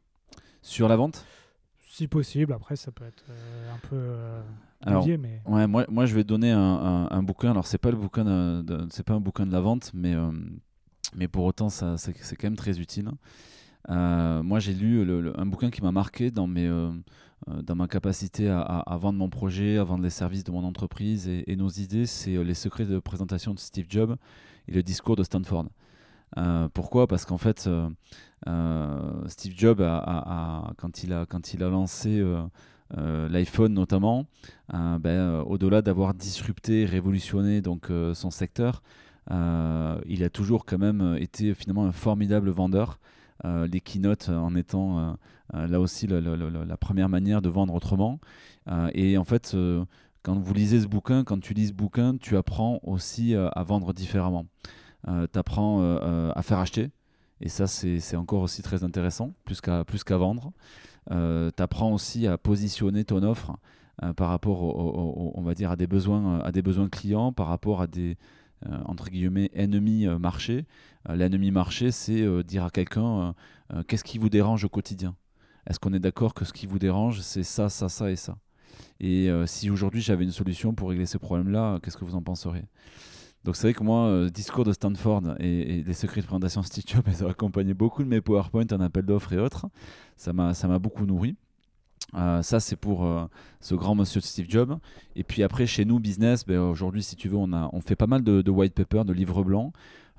Sur 0.61 0.87
la 0.87 0.95
vente? 0.95 1.25
Si 1.93 2.07
possible, 2.07 2.53
après 2.53 2.75
ça 2.75 2.91
peut 2.91 3.05
être 3.05 3.23
euh, 3.29 3.71
un 3.71 3.77
peu 3.87 3.95
euh, 3.95 4.41
alors, 4.81 5.07
mais... 5.07 5.41
ouais, 5.45 5.67
moi, 5.67 5.85
moi 5.89 6.07
je 6.07 6.15
vais 6.15 6.23
donner 6.23 6.49
un, 6.49 7.07
un, 7.11 7.21
bouquin. 7.21 7.51
Alors 7.51 7.67
c'est 7.67 7.77
pas 7.77 7.91
le 7.91 7.97
bouquin, 7.97 8.23
de, 8.63 8.87
c'est 8.89 9.03
pas 9.03 9.13
un 9.13 9.19
bouquin 9.19 9.45
de 9.45 9.51
la 9.51 9.59
vente, 9.59 9.91
mais 9.93 10.15
euh, 10.15 10.31
mais 11.15 11.27
pour 11.27 11.45
autant 11.45 11.69
ça 11.69 11.97
c'est, 11.97 12.13
quand 12.35 12.47
même 12.47 12.55
très 12.55 12.79
utile. 12.79 13.11
moi 13.87 14.59
j'ai 14.59 14.73
lu 14.73 15.07
un 15.37 15.45
bouquin 15.45 15.69
qui 15.69 15.83
m'a 15.83 15.91
marqué 15.91 16.31
dans 16.31 16.47
mes 16.47 16.67
dans 17.47 17.75
ma 17.75 17.87
capacité 17.87 18.49
à, 18.49 18.61
à, 18.61 18.97
vendre 18.97 19.19
mon 19.19 19.29
projet, 19.29 19.77
à 19.77 19.83
vendre 19.83 20.03
les 20.03 20.09
services 20.09 20.43
de 20.43 20.51
mon 20.51 20.63
entreprise 20.63 21.27
et, 21.27 21.43
et 21.45 21.55
nos 21.55 21.69
idées, 21.69 22.07
c'est 22.07 22.43
Les 22.43 22.55
secrets 22.55 22.85
de 22.85 22.97
présentation 22.97 23.53
de 23.53 23.59
Steve 23.59 23.85
Jobs 23.87 24.15
et 24.67 24.71
le 24.71 24.81
discours 24.81 25.15
de 25.15 25.23
Stanford. 25.23 25.67
Euh, 26.37 26.67
pourquoi? 26.73 27.07
Parce 27.07 27.25
qu'en 27.25 27.37
fait, 27.37 27.65
euh, 27.67 27.89
euh, 28.47 29.27
Steve 29.27 29.53
Jobs, 29.55 29.81
a, 29.81 30.73
quand, 30.77 31.03
il 31.03 31.13
a, 31.13 31.25
quand 31.25 31.53
il 31.53 31.63
a 31.63 31.69
lancé 31.69 32.23
l'iPhone 32.95 33.73
notamment, 33.73 34.25
ben, 34.71 35.43
au-delà 35.47 35.81
d'avoir 35.81 36.13
disrupté, 36.13 36.85
révolutionné 36.85 37.61
donc, 37.61 37.89
son 38.13 38.31
secteur, 38.31 38.83
il 39.29 40.23
a 40.23 40.29
toujours 40.29 40.65
quand 40.65 40.77
même 40.77 41.17
été 41.19 41.53
finalement 41.53 41.85
un 41.85 41.91
formidable 41.91 42.49
vendeur. 42.49 42.99
les 43.43 43.81
keynotes 43.81 44.29
en 44.29 44.55
étant 44.55 45.17
là 45.53 45.79
aussi 45.79 46.07
la, 46.07 46.77
première 46.77 47.09
manière 47.09 47.41
de 47.41 47.49
vendre 47.49 47.73
autrement. 47.73 48.19
et 48.93 49.17
en 49.17 49.23
fait, 49.23 49.55
quand 50.21 50.37
vous 50.37 50.53
lisez 50.53 50.81
ce 50.81 50.87
bouquin, 50.87 51.23
quand 51.23 51.39
tu 51.39 51.53
lis 51.53 51.69
ce 51.69 51.73
bouquin, 51.73 52.17
tu 52.17 52.37
apprends 52.37 52.79
aussi 52.83 53.33
à 53.35 53.63
vendre 53.63 53.93
différemment. 53.93 54.45
Euh, 55.07 55.27
tu 55.31 55.39
apprends 55.39 55.81
euh, 55.81 55.99
euh, 56.01 56.31
à 56.35 56.41
faire 56.41 56.59
acheter. 56.59 56.91
Et 57.41 57.49
ça, 57.49 57.67
c'est 57.67 58.15
encore 58.15 58.41
aussi 58.41 58.61
très 58.61 58.83
intéressant, 58.85 59.33
plus 59.43 59.59
qu'à 59.59 60.17
vendre. 60.17 60.53
tu 61.09 61.63
apprends 61.63 61.91
aussi 61.91 62.25
à 62.25 62.37
positionner 62.37 63.03
ton 63.03 63.21
offre 63.21 63.57
par 64.15 64.29
rapport, 64.29 65.35
dire, 65.53 65.71
à 65.71 65.75
des 65.75 65.87
besoins, 65.87 66.39
à 66.39 66.53
des 66.53 66.61
besoins 66.61 66.87
clients, 66.87 67.33
par 67.33 67.47
rapport 67.47 67.81
à 67.81 67.87
des 67.87 68.17
entre 68.85 69.09
guillemets 69.09 69.51
ennemis 69.53 70.07
marché. 70.07 70.65
L'ennemi 71.09 71.51
marché, 71.51 71.91
c'est 71.91 72.25
dire 72.45 72.63
à 72.63 72.69
quelqu'un 72.69 73.35
qu'est-ce 73.89 74.05
qui 74.05 74.19
vous 74.19 74.29
dérange 74.29 74.63
au 74.63 74.69
quotidien? 74.69 75.13
Est-ce 75.67 75.79
qu'on 75.81 75.91
est 75.91 75.99
d'accord 75.99 76.33
que 76.33 76.45
ce 76.45 76.53
qui 76.53 76.65
vous 76.65 76.79
dérange, 76.79 77.19
c'est 77.19 77.43
ça, 77.43 77.67
ça, 77.67 77.89
ça 77.89 78.09
et 78.09 78.15
ça? 78.15 78.37
Et 79.01 79.29
si 79.47 79.69
aujourd'hui 79.69 79.99
j'avais 79.99 80.23
une 80.23 80.31
solution 80.31 80.73
pour 80.73 80.91
régler 80.91 81.07
ce 81.07 81.17
problème-là, 81.17 81.79
qu'est-ce 81.83 81.97
que 81.97 82.05
vous 82.05 82.15
en 82.15 82.21
penseriez? 82.21 82.63
Donc 83.43 83.55
c'est 83.55 83.67
vrai 83.67 83.73
que 83.73 83.83
moi, 83.83 84.09
le 84.09 84.29
discours 84.29 84.63
de 84.63 84.71
Stanford 84.71 85.35
et, 85.39 85.83
les 85.83 85.93
secrets 85.93 86.21
de 86.21 86.25
présentation 86.25 86.63
Stitch 86.63 86.93
Jobs, 86.93 87.03
ils 87.07 87.23
ont 87.23 87.29
accompagné 87.29 87.73
beaucoup 87.73 88.03
de 88.03 88.07
mes 88.07 88.21
PowerPoint 88.21 88.65
en 88.71 88.79
appel 88.79 89.05
d'offres 89.05 89.33
et 89.33 89.39
autres. 89.39 89.67
Ça 90.15 90.31
m'a 90.33 90.79
beaucoup 90.79 91.05
nourri. 91.05 91.35
Euh, 92.15 92.41
ça, 92.41 92.59
c'est 92.59 92.75
pour 92.75 93.05
euh, 93.05 93.25
ce 93.59 93.75
grand 93.75 93.95
monsieur 93.95 94.21
Steve 94.21 94.45
Jobs. 94.49 94.77
Et 95.15 95.23
puis 95.23 95.43
après, 95.43 95.65
chez 95.65 95.85
nous, 95.85 95.99
business, 95.99 96.45
ben, 96.45 96.59
aujourd'hui, 96.59 97.03
si 97.03 97.15
tu 97.15 97.27
veux, 97.27 97.37
on, 97.37 97.53
a, 97.53 97.69
on 97.73 97.81
fait 97.81 97.95
pas 97.95 98.07
mal 98.07 98.23
de, 98.23 98.49
white 98.49 98.73
paper, 98.73 99.03
de 99.05 99.13
livres 99.13 99.43
blancs, 99.43 99.73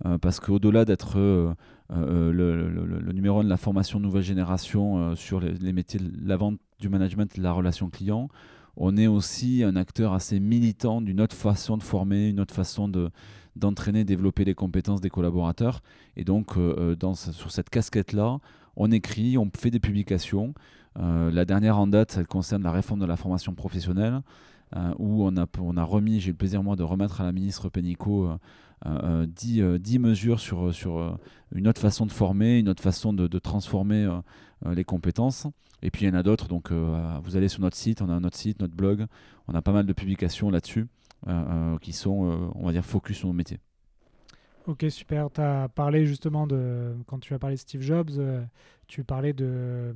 euh, 0.05 0.19
parce 0.19 0.41
qu'au-delà 0.41 0.85
d'être 0.85 1.19
le, 1.19 3.13
numéro 3.13 3.41
un 3.41 3.45
de 3.45 3.49
la 3.49 3.57
formation 3.57 4.01
nouvelle 4.01 4.23
génération 4.23 5.15
sur 5.15 5.41
les, 5.41 5.73
métiers 5.73 6.01
de 6.01 6.29
la 6.29 6.37
vente, 6.37 6.59
du 6.81 6.89
management 6.89 7.37
de 7.37 7.43
la 7.43 7.53
relation 7.53 7.89
client, 7.91 8.29
on 8.77 8.97
est 8.97 9.07
aussi 9.07 9.63
un 9.63 9.77
acteur 9.77 10.13
assez 10.13 10.41
militant 10.41 11.01
d'une 11.01 11.21
autre 11.21 11.37
façon 11.37 11.77
de 11.77 11.83
former, 11.83 12.29
une 12.29 12.41
autre 12.41 12.55
façon 12.55 12.89
de 12.89 13.11
développer 13.57 14.45
les 14.45 14.55
compétences 14.55 15.01
des 15.01 15.11
collaborateurs. 15.11 15.83
Et 16.17 16.25
donc, 16.25 16.59
dans, 16.99 17.15
sur 17.15 17.51
cette 17.51 17.71
casquette-là, 17.71 18.39
on 18.77 18.91
écrit, 18.91 19.39
on 19.39 19.51
fait 19.57 19.71
des 19.71 19.81
publications. 19.81 20.55
Euh, 20.99 21.31
la 21.31 21.45
dernière 21.45 21.79
en 21.79 21.87
date, 21.87 22.17
elle 22.19 22.27
concerne 22.27 22.63
la 22.63 22.73
réforme 22.73 23.01
de 23.01 23.07
la 23.07 23.17
formation 23.17 23.55
professionnelle, 23.55 24.21
euh, 24.77 24.95
où 24.99 25.25
on 25.25 25.37
a, 25.37 25.47
on 25.61 25.77
a 25.77 25.83
remis, 25.83 26.21
j'ai 26.21 26.31
le 26.31 26.37
plaisir 26.37 26.63
moi 26.63 26.77
de 26.77 26.83
remettre 26.83 27.21
à 27.21 27.25
la 27.25 27.33
ministre 27.33 27.69
Pénicaud 27.69 28.31
10, 28.85 29.61
euh, 29.61 29.99
mesures 29.99 30.40
sur, 30.40 30.75
sur 30.75 31.18
une 31.55 31.68
autre 31.68 31.81
façon 31.81 32.07
de 32.07 32.12
former, 32.12 32.59
une 32.59 32.68
autre 32.68 32.83
façon 32.83 33.12
de, 33.12 33.38
transformer 33.38 34.09
les 34.66 34.85
compétences. 34.85 35.47
Et 35.83 35.90
puis 35.90 36.05
il 36.05 36.09
y 36.09 36.11
en 36.11 36.14
a 36.14 36.23
d'autres, 36.23 36.49
donc 36.49 36.73
vous 36.73 37.37
allez 37.37 37.49
sur 37.49 37.61
notre 37.61 37.77
site, 37.77 38.03
on 38.03 38.09
a 38.09 38.18
notre 38.20 38.37
site, 38.37 38.61
notre 38.61 38.75
blog, 38.75 39.07
on 39.49 39.55
a 39.55 39.62
pas 39.62 39.73
mal 39.73 39.87
de 39.87 39.92
publications 39.92 40.51
là-dessus 40.51 40.87
qui 41.81 41.92
sont, 41.92 42.53
on 42.55 42.66
va 42.66 42.73
dire, 42.73 42.85
focus 42.85 43.18
sur 43.18 43.29
nos 43.29 43.35
métiers. 43.35 43.59
Ok, 44.66 44.87
super. 44.88 45.31
Tu 45.31 45.40
as 45.42 45.68
parlé 45.68 46.07
justement 46.07 46.47
de, 46.47 46.94
quand 47.07 47.18
tu 47.18 47.35
as 47.35 47.38
parlé 47.38 47.57
de 47.57 47.61
Steve 47.61 47.83
Jobs, 47.83 48.11
tu 48.87 49.05
parlais 49.05 49.33
de 49.33 49.94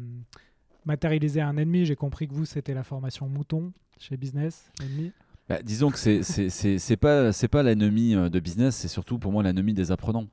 matérialiser 0.84 1.40
un 1.40 1.56
ennemi. 1.56 1.84
J'ai 1.84 1.96
compris 1.96 2.28
que 2.28 2.34
vous, 2.34 2.44
c'était 2.44 2.74
la 2.74 2.84
formation 2.84 3.28
mouton 3.28 3.72
chez 3.98 4.16
Business, 4.16 4.70
l'ennemi. 4.80 5.12
Bah, 5.48 5.60
disons 5.62 5.90
que 5.90 5.98
c'est 5.98 6.22
c'est 6.22 6.96
pas 6.98 7.32
c'est 7.32 7.48
pas 7.48 7.62
l'ennemi 7.62 8.14
euh, 8.14 8.28
de 8.28 8.38
business, 8.38 8.76
c'est 8.76 8.88
surtout 8.88 9.18
pour 9.18 9.32
moi 9.32 9.42
l'ennemi 9.42 9.72
des 9.72 9.90
apprenants. 9.90 10.26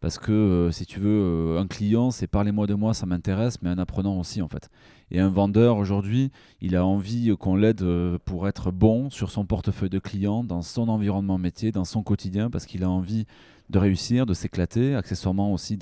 Parce 0.00 0.18
que 0.18 0.32
euh, 0.32 0.70
si 0.72 0.86
tu 0.86 0.98
veux, 0.98 1.08
euh, 1.08 1.60
un 1.60 1.68
client, 1.68 2.10
c'est 2.10 2.26
parlez-moi 2.26 2.66
de 2.66 2.74
moi, 2.74 2.92
ça 2.92 3.06
m'intéresse, 3.06 3.62
mais 3.62 3.70
un 3.70 3.78
apprenant 3.78 4.18
aussi 4.18 4.42
en 4.42 4.48
fait. 4.48 4.68
Et 5.12 5.20
un 5.20 5.28
vendeur 5.28 5.76
aujourd'hui, 5.76 6.32
il 6.60 6.74
a 6.74 6.84
envie 6.84 7.32
qu'on 7.38 7.54
l'aide 7.54 7.84
pour 8.24 8.48
être 8.48 8.72
bon 8.72 9.08
sur 9.08 9.30
son 9.30 9.46
portefeuille 9.46 9.88
de 9.88 10.00
clients, 10.00 10.42
dans 10.42 10.62
son 10.62 10.88
environnement 10.88 11.38
métier, 11.38 11.70
dans 11.70 11.84
son 11.84 12.02
quotidien, 12.02 12.50
parce 12.50 12.66
qu'il 12.66 12.82
a 12.82 12.90
envie 12.90 13.24
de 13.70 13.78
réussir, 13.78 14.26
de 14.26 14.34
s'éclater, 14.34 14.96
accessoirement 14.96 15.52
aussi 15.52 15.78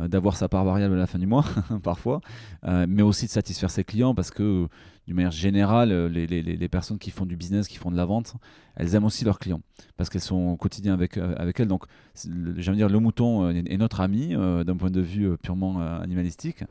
d'avoir 0.00 0.36
sa 0.36 0.48
part 0.48 0.64
variable 0.64 0.94
à 0.94 0.98
la 0.98 1.06
fin 1.06 1.18
du 1.18 1.26
mois, 1.26 1.44
parfois, 1.82 2.22
mais 2.88 3.02
aussi 3.02 3.26
de 3.26 3.30
satisfaire 3.30 3.70
ses 3.70 3.84
clients 3.84 4.14
parce 4.14 4.30
que, 4.30 4.68
d'une 5.06 5.16
manière 5.16 5.30
générale, 5.30 6.06
les, 6.06 6.26
les, 6.26 6.42
les, 6.42 6.68
personnes 6.68 6.98
qui 6.98 7.10
font 7.10 7.26
du 7.26 7.36
business, 7.36 7.68
qui 7.68 7.76
font 7.76 7.90
de 7.90 7.96
la 7.96 8.04
vente, 8.04 8.34
elles 8.74 8.94
aiment 8.94 9.04
aussi 9.04 9.24
leurs 9.24 9.38
clients 9.38 9.60
parce 9.96 10.10
qu'elles 10.10 10.20
sont 10.20 10.48
au 10.48 10.56
quotidien 10.56 10.94
avec, 10.94 11.16
euh, 11.16 11.34
avec 11.36 11.60
elles. 11.60 11.68
Donc, 11.68 11.84
j'aime 12.14 12.74
dire, 12.74 12.88
le 12.88 12.98
mouton 12.98 13.48
est, 13.48 13.76
notre 13.76 14.00
ami 14.00 14.34
d'un 14.34 14.76
point 14.76 14.90
de 14.90 15.00
vue 15.00 15.36
purement 15.38 15.80
animalistique. 15.80 16.64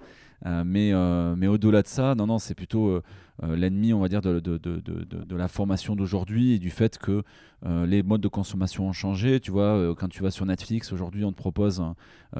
mais 0.43 0.93
mais 1.35 1.47
au-delà 1.47 1.81
de 1.81 1.87
ça, 1.87 2.15
non, 2.15 2.27
non, 2.27 2.39
c'est 2.39 2.55
plutôt 2.55 3.01
l'ennemi, 3.41 3.93
on 3.93 3.99
va 3.99 4.07
dire, 4.07 4.21
de, 4.21 4.39
de, 4.39 4.57
de, 4.57 4.79
de 4.79 5.35
la 5.35 5.47
formation 5.47 5.95
d'aujourd'hui 5.95 6.53
et 6.53 6.59
du 6.59 6.69
fait 6.69 6.97
que 6.97 7.23
les 7.63 8.03
modes 8.03 8.21
de 8.21 8.27
consommation 8.27 8.87
ont 8.87 8.93
changé. 8.93 9.39
Tu 9.39 9.51
vois, 9.51 9.95
quand 9.97 10.07
tu 10.07 10.23
vas 10.23 10.31
sur 10.31 10.45
Netflix, 10.45 10.91
aujourd'hui, 10.91 11.25
on 11.25 11.31
te 11.31 11.37
propose 11.37 11.83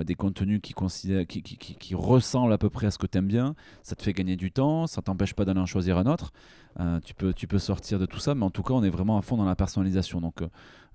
des 0.04 0.16
contenus 0.16 0.62
qui, 0.62 0.74
qui, 1.28 1.42
qui, 1.42 1.58
qui, 1.58 1.96
ressemblent 1.96 2.54
à 2.54 2.58
peu 2.58 2.70
près 2.70 2.88
à 2.88 2.92
ce 2.92 2.98
que 2.98 3.08
tu 3.08 3.18
aimes 3.18 3.28
bien. 3.28 3.56
Ça 3.84 3.96
te 3.96 4.04
fait 4.04 4.14
gagner 4.14 4.36
du 4.36 4.52
temps, 4.52 4.88
ça 4.88 5.02
t'empêche 5.02 5.34
pas 5.34 5.46
d'aller 5.46 5.60
en 5.60 5.66
choisir 5.66 5.85
un 5.92 6.06
autre. 6.06 6.32
tu, 7.04 7.14
peux, 7.14 7.34
tu 7.34 7.48
peux 7.48 7.60
sortir 7.60 8.00
de 8.00 8.06
tout 8.06 8.20
ça, 8.20 8.36
mais 8.36 8.44
en 8.44 8.50
tout 8.50 8.64
cas, 8.64 8.74
on 8.74 8.84
est 8.84 8.90
vraiment 8.90 9.18
à 9.18 9.22
fond 9.22 9.38
dans 9.38 9.46
la 9.46 9.56
personnalisation. 9.56 10.22
Donc, 10.22 10.44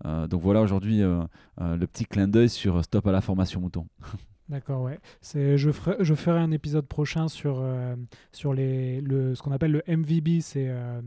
donc 0.05 0.41
voilà 0.41 0.61
aujourd'hui 0.61 1.01
le 1.01 1.87
petit 1.87 2.05
clin 2.05 2.29
d'œil 2.29 2.49
sur 2.49 2.85
Stop 2.85 3.07
à 3.07 3.13
la 3.13 3.21
formation 3.21 3.61
mouton. 3.61 3.87
D'accord, 4.51 4.83
ouais. 4.83 4.99
C'est, 5.21 5.57
je, 5.57 5.71
ferai, 5.71 5.97
je 6.01 6.13
ferai 6.13 6.41
un 6.41 6.51
épisode 6.51 6.85
prochain 6.89 7.29
sur, 7.29 7.61
euh, 7.61 7.95
sur 8.33 8.53
les, 8.53 9.01
le, 9.01 9.37
ce 9.37 9.43
qu'on 9.43 9.53
appelle 9.53 9.71
le 9.71 9.83
MVB. 9.87 10.41
C'est, 10.41 10.67
euh, 10.69 11.01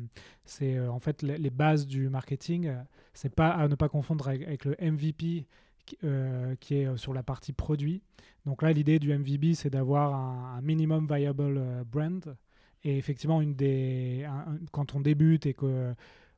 c'est 0.45 0.77
euh, 0.77 0.89
en 0.89 0.99
fait 0.99 1.21
les, 1.23 1.49
bases 1.49 1.85
du 1.85 2.07
marketing. 2.07 2.73
C'est 3.13 3.35
pas 3.35 3.49
à 3.49 3.67
ne 3.67 3.75
pas 3.75 3.89
confondre 3.89 4.29
avec, 4.29 4.63
le 4.63 4.77
MVP 4.79 5.45
qui, 5.85 5.97
qui, 6.61 6.75
est 6.75 6.97
sur 6.97 7.13
la 7.13 7.21
partie 7.21 7.51
produit. 7.51 8.01
Donc 8.45 8.61
là, 8.61 8.71
l'idée 8.71 8.97
du 8.97 9.13
MVB, 9.13 9.55
c'est 9.55 9.69
d'avoir 9.69 10.15
un, 10.15 10.61
minimum 10.61 11.05
viable 11.05 11.61
brand. 11.85 12.37
Et 12.83 12.97
effectivement, 12.97 13.41
une 13.41 13.55
des, 13.55 14.27
quand 14.71 14.95
on 14.95 14.99
débute 14.99 15.45
et 15.45 15.53
que 15.53 15.93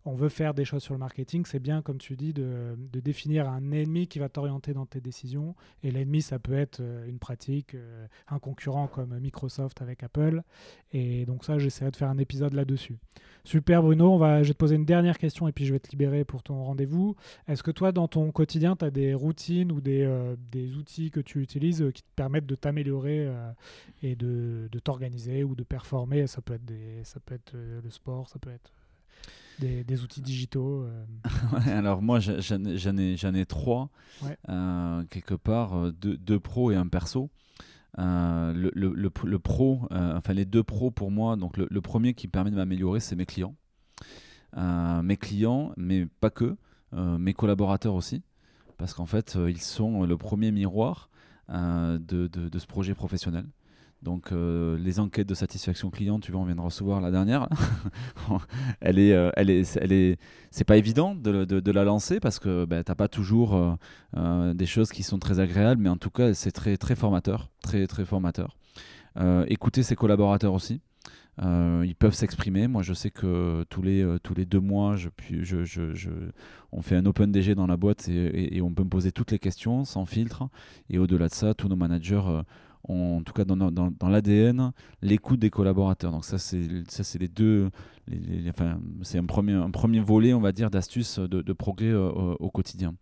on 0.06 0.14
veut 0.14 0.30
faire 0.30 0.54
des 0.54 0.66
choses 0.66 0.84
sur 0.84 0.94
le 0.94 1.00
marketing, 1.00 1.46
c'est 1.46 1.60
bien, 1.60 1.82
comme 1.82 1.98
tu 1.98 2.16
dis, 2.16 2.32
de, 2.32 2.78
définir 2.94 3.50
un 3.50 3.72
ennemi 3.72 4.08
qui 4.08 4.20
va 4.20 4.30
t'orienter 4.30 4.74
dans 4.74 4.86
tes 4.86 5.02
décisions. 5.02 5.56
Et 5.84 5.92
l'ennemi, 5.92 6.22
ça 6.22 6.40
peut 6.40 6.58
être 6.58 6.80
euh, 6.80 7.08
une 7.08 7.20
pratique, 7.20 7.76
euh, 7.76 8.08
un 8.30 8.40
concurrent 8.40 8.88
comme 8.88 9.18
Microsoft 9.20 9.82
avec 9.82 10.04
Apple. 10.04 10.44
Et 10.92 11.26
donc 11.26 11.44
ça, 11.44 11.58
j'essaierai 11.58 11.92
de 11.92 11.96
faire 11.96 12.10
un 12.10 12.18
épisode 12.20 12.54
là-dessus. 12.54 12.98
Super 13.44 13.82
Bruno, 13.82 14.12
on 14.12 14.18
va, 14.18 14.44
je 14.44 14.50
vais 14.50 14.54
te 14.54 14.60
poser 14.60 14.76
une 14.76 14.86
dernière 14.86 15.18
question 15.18 15.48
et 15.48 15.52
puis 15.52 15.66
je 15.66 15.74
vais 15.74 15.80
te 15.80 15.90
libérer 15.90 16.24
pour 16.24 16.44
ton 16.44 16.64
rendez-vous. 16.64 17.16
Est-ce 17.48 17.64
que 17.64 17.72
toi, 17.72 17.92
dans 17.92 18.08
ton 18.08 18.32
quotidien, 18.32 18.76
tu 18.76 18.86
as 18.86 18.92
des 18.92 19.14
routines 19.14 19.72
ou 19.72 19.82
des, 19.82 20.04
euh, 20.04 20.36
des, 20.52 20.76
outils 20.76 21.12
que 21.12 21.20
tu 21.20 21.42
utilises 21.42 21.84
qui 21.94 22.02
te 22.02 22.08
permettent 22.16 22.48
de 22.48 22.56
t'améliorer 22.56 23.30
et 24.02 24.16
de, 24.16 24.68
de 24.72 24.80
t'organiser 24.80 25.44
ou 25.44 25.56
de 25.56 25.64
performer? 25.64 26.28
Ça 26.28 26.42
peut 26.42 26.54
être, 26.54 26.66
des, 26.66 27.04
ça 27.04 27.20
peut 27.20 27.36
être 27.36 27.54
le 27.56 27.90
sport, 27.90 28.30
ça 28.30 28.40
peut 28.40 28.52
être 28.52 28.72
des, 29.60 30.04
outils 30.04 30.22
digitaux 30.22 30.84
euh. 30.84 31.06
Alors 31.68 32.02
moi 32.02 32.20
j'en 32.20 32.64
ai, 32.64 33.40
ai, 33.40 33.46
trois, 33.46 33.90
euh, 34.50 35.04
quelque 35.10 35.36
part, 35.36 35.78
euh, 35.78 35.92
deux, 35.92 36.18
deux, 36.18 36.40
pros 36.40 36.72
et 36.72 36.76
un 36.76 36.88
perso. 36.88 37.30
le, 37.98 38.72
le, 38.74 38.94
le, 38.94 39.40
pro, 39.40 39.88
enfin 39.92 40.34
les 40.34 40.46
deux 40.46 40.64
pros 40.64 40.92
pour 40.92 41.12
moi, 41.12 41.36
donc 41.36 41.58
le, 41.58 41.82
premier 41.82 42.14
qui 42.14 42.28
permet 42.28 42.52
de 42.52 42.56
m'améliorer, 42.56 43.00
c'est 43.00 43.16
mes 43.16 43.26
clients. 43.26 43.56
mes 44.56 45.18
clients, 45.18 45.72
mais 45.78 46.06
pas 46.06 46.30
que, 46.30 46.56
mes 46.94 47.34
collaborateurs 47.34 47.96
aussi, 47.96 48.24
parce 48.78 48.94
qu'en 48.94 49.06
fait, 49.06 49.38
ils 49.48 49.62
sont 49.62 50.04
le 50.04 50.18
premier 50.18 50.52
miroir 50.52 51.10
de, 51.50 51.98
de, 52.00 52.28
de, 52.28 52.60
ce 52.60 52.68
projet 52.68 52.94
professionnel. 52.94 53.46
Donc 54.06 54.32
euh, 54.32 54.78
les 54.78 55.00
enquêtes 55.00 55.28
de 55.28 55.34
satisfaction 55.34 55.90
client, 55.90 56.20
tu 56.20 56.32
vois, 56.32 56.40
on 56.40 56.46
vient 56.46 56.56
de 56.56 56.62
recevoir 56.62 57.02
la 57.02 57.10
dernière. 57.10 57.50
euh, 59.14 59.32
elle 59.36 59.50
est, 59.50 60.20
c'est 60.52 60.64
pas 60.64 60.78
évident 60.78 61.16
de, 61.16 61.72
la 61.72 61.84
lancer 61.84 62.20
parce 62.20 62.38
que 62.38 62.66
ben, 62.66 62.84
t'as 62.84 62.94
pas 62.94 63.08
toujours 63.08 63.78
euh, 64.16 64.54
des 64.54 64.68
choses 64.68 64.92
qui 64.92 65.02
sont 65.02 65.18
très 65.18 65.40
agréables, 65.40 65.82
mais 65.82 65.90
en 65.90 65.98
tout 65.98 66.12
cas 66.12 66.36
c'est 66.36 66.52
très 66.52 66.96
formateur, 66.96 67.50
très 67.64 67.88
très 67.88 68.06
ses 69.82 69.96
collaborateurs 69.96 70.54
aussi. 70.54 70.82
ils 71.42 71.96
peuvent 71.98 72.14
s'exprimer. 72.14 72.68
Moi, 72.68 72.84
je 72.84 72.94
sais 72.94 73.10
que 73.10 73.66
tous 73.70 73.82
les, 73.82 74.06
deux 74.46 74.60
mois, 74.60 74.98
on 76.72 76.82
fait 76.84 76.96
un 76.96 77.06
open 77.08 77.32
DG 77.32 77.56
dans 77.56 77.68
la 77.68 77.76
boîte 77.76 78.08
et, 78.08 78.56
et, 78.56 78.62
on 78.62 78.72
peut 78.72 78.84
me 78.84 78.90
poser 78.90 79.12
toutes 79.12 79.32
les 79.32 79.40
questions 79.40 79.84
sans 79.84 80.06
filtre. 80.06 80.48
Et 80.92 81.00
au-delà 81.00 81.28
de 81.28 81.34
ça, 81.34 81.56
tous 81.56 81.70
nos 81.70 81.76
managers 81.76 82.44
en 82.88 83.22
tout 83.24 83.34
cas 83.34 83.46
dans, 83.46 83.58
dans, 83.58 83.72
dans 83.72 84.10
l'ADN, 84.10 84.72
l'écoute 85.02 85.40
des 85.40 85.50
collaborateurs. 85.50 86.12
Donc 86.12 86.26
ça, 86.26 86.38
c'est 86.38 86.68
ça, 86.88 87.04
c'est 87.04 87.20
les 87.20 87.28
deux. 87.28 87.70
Enfin, 88.50 88.80
c'est 89.02 89.18
un 89.18 89.26
premier, 89.26 89.54
un 89.54 89.72
premier 89.72 90.00
volet, 90.00 90.34
on 90.34 90.42
va 90.42 90.52
dire, 90.52 90.70
d'astuces 90.70 91.20
de, 91.20 91.54
progrès 91.54 91.88
euh, 91.88 92.10
au, 92.40 92.50
quotidien. 92.50 92.96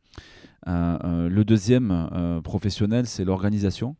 Euh, 0.68 0.98
euh, 1.04 1.30
le 1.30 1.44
deuxième 1.44 2.10
professionnel, 2.44 3.06
c'est 3.08 3.26
l'organisation, 3.26 3.96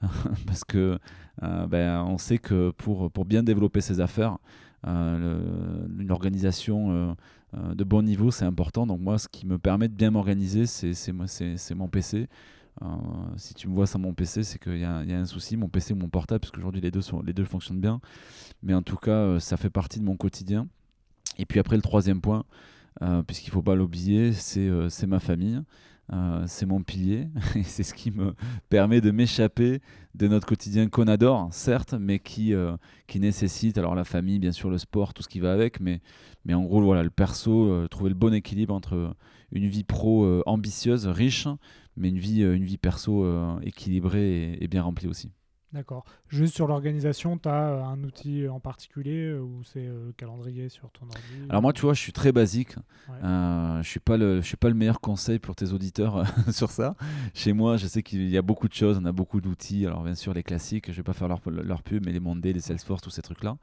parce 0.46 0.64
que 0.64 0.98
ben, 1.40 2.04
on 2.06 2.18
sait 2.18 2.38
que 2.38 2.70
pour, 2.70 3.10
pour 3.10 3.24
bien 3.24 3.42
développer 3.42 3.80
ses 3.80 4.00
affaires, 4.00 4.38
une 4.84 6.10
organisation 6.10 7.16
de 7.54 7.84
bon 7.84 8.02
niveau, 8.02 8.30
c'est 8.30 8.44
important. 8.44 8.86
Donc 8.86 9.00
moi, 9.00 9.18
ce 9.18 9.28
qui 9.28 9.46
me 9.46 9.58
permet 9.58 9.88
de 9.88 9.94
bien 9.94 10.10
m'organiser, 10.10 10.66
c'est 10.66 11.74
mon 11.74 11.88
PC. 11.88 12.28
Euh, 12.80 12.86
si 13.36 13.54
tu 13.54 13.68
me 13.68 13.74
vois 13.74 13.86
sur 13.86 13.98
mon 13.98 14.14
PC, 14.14 14.44
c'est 14.44 14.58
qu'il 14.58 14.78
y, 14.78 14.84
a 14.84 14.98
un 14.98 15.26
souci, 15.26 15.56
mon 15.56 15.68
PC 15.68 15.92
ou 15.92 15.96
mon 15.96 16.08
portable, 16.08 16.40
parce 16.40 16.52
les 16.82 17.32
deux, 17.32 17.44
fonctionnent 17.44 17.80
bien. 17.80 18.00
Mais 18.62 18.74
en 18.74 18.82
tout 18.82 18.96
cas, 18.96 19.10
euh, 19.10 19.40
ça 19.40 19.56
fait 19.56 19.70
partie 19.70 20.00
de 20.00 20.04
mon 20.04 20.16
quotidien. 20.16 20.68
Et 21.38 21.46
puis 21.46 21.60
après, 21.60 21.76
le 21.76 21.82
troisième 21.82 22.20
point, 22.20 22.44
euh, 23.02 23.22
puisqu'il 23.22 23.48
ne 23.48 23.52
faut 23.52 23.62
pas 23.62 23.74
l'oublier, 23.74 24.32
c'est 24.32 25.06
ma 25.06 25.20
famille. 25.20 25.62
C'est 26.44 26.66
mon 26.66 26.82
pilier 26.82 27.28
et 27.54 27.62
c'est 27.62 27.82
ce 27.82 27.94
qui 27.94 28.10
me 28.10 28.34
permet 28.68 29.00
de 29.00 29.10
m'échapper 29.10 29.80
de 30.14 30.28
notre 30.28 30.46
quotidien 30.46 30.86
qu'on 30.90 31.08
adore, 31.08 31.48
certes, 31.52 31.94
mais 31.98 32.18
qui, 32.18 32.54
nécessite 33.14 33.78
alors 33.78 33.94
la 33.94 34.04
famille, 34.04 34.38
bien 34.38 34.52
sûr, 34.52 34.68
le 34.68 34.76
sport, 34.76 35.14
tout 35.14 35.22
ce 35.22 35.28
qui 35.28 35.40
va 35.40 35.54
avec, 35.54 35.80
mais, 35.80 36.02
en 36.50 36.64
gros, 36.64 36.82
voilà, 36.82 37.02
le 37.02 37.08
perso, 37.08 37.88
trouver 37.88 38.10
le 38.10 38.14
bon 38.14 38.34
équilibre 38.34 38.74
entre 38.74 39.16
une 39.52 39.68
vie 39.68 39.84
pro 39.84 40.42
ambitieuse, 40.44 41.06
riche, 41.06 41.48
mais 41.96 42.08
une 42.08 42.18
vie, 42.18 42.42
une 42.42 42.64
vie 42.64 42.78
perso 42.78 43.26
équilibrée 43.62 44.58
et 44.60 44.68
bien 44.68 44.82
remplie 44.82 45.08
aussi. 45.08 45.32
D'accord. 45.72 46.04
Juste 46.28 46.54
sur 46.54 46.66
l'organisation, 46.66 47.38
tu 47.38 47.48
as 47.48 47.70
euh, 47.70 47.82
un 47.82 48.04
outil 48.04 48.46
en 48.46 48.60
particulier 48.60 49.28
euh, 49.28 49.40
ou 49.40 49.64
c'est 49.64 49.86
euh, 49.86 50.06
le 50.08 50.12
calendrier 50.12 50.68
sur 50.68 50.90
ton 50.90 51.06
ordi 51.06 51.48
Alors 51.48 51.62
moi, 51.62 51.72
tu 51.72 51.80
vois, 51.80 51.94
je 51.94 52.00
suis 52.00 52.12
très 52.12 52.30
basique. 52.30 52.74
je 53.08 53.78
ne 53.78 53.82
suis, 53.82 54.00
pas 54.00 54.18
le, 54.18 54.42
je 54.42 54.46
suis 54.46 54.58
pas 54.58 54.68
le 54.68 54.74
meilleur 54.74 55.00
conseil 55.00 55.38
pour 55.38 55.56
tes 55.56 55.72
auditeurs 55.72 56.26
sur 56.52 56.70
ça. 56.70 56.94
Chez 57.32 57.54
moi, 57.54 57.78
je 57.78 57.86
sais 57.86 58.02
qu'il 58.02 58.28
y 58.28 58.36
a 58.36 58.42
beaucoup 58.42 58.68
de 58.68 58.74
choses, 58.74 58.98
on 59.00 59.06
a 59.06 59.12
beaucoup 59.12 59.40
d'outils. 59.40 59.86
Alors 59.86 60.02
bien 60.02 60.14
sûr, 60.14 60.34
les 60.34 60.42
classiques, 60.42 60.86
je 60.86 60.92
ne 60.92 60.96
vais 60.96 61.02
pas 61.04 61.14
faire 61.14 61.28
leur, 61.28 61.40
leur 61.46 61.82
pub, 61.82 62.04
mais 62.04 62.12
les 62.12 62.20
Monday, 62.20 62.52
les 62.52 62.60
Salesforce, 62.60 63.00
tous 63.00 63.10
ces 63.10 63.22
trucs-là. 63.22 63.56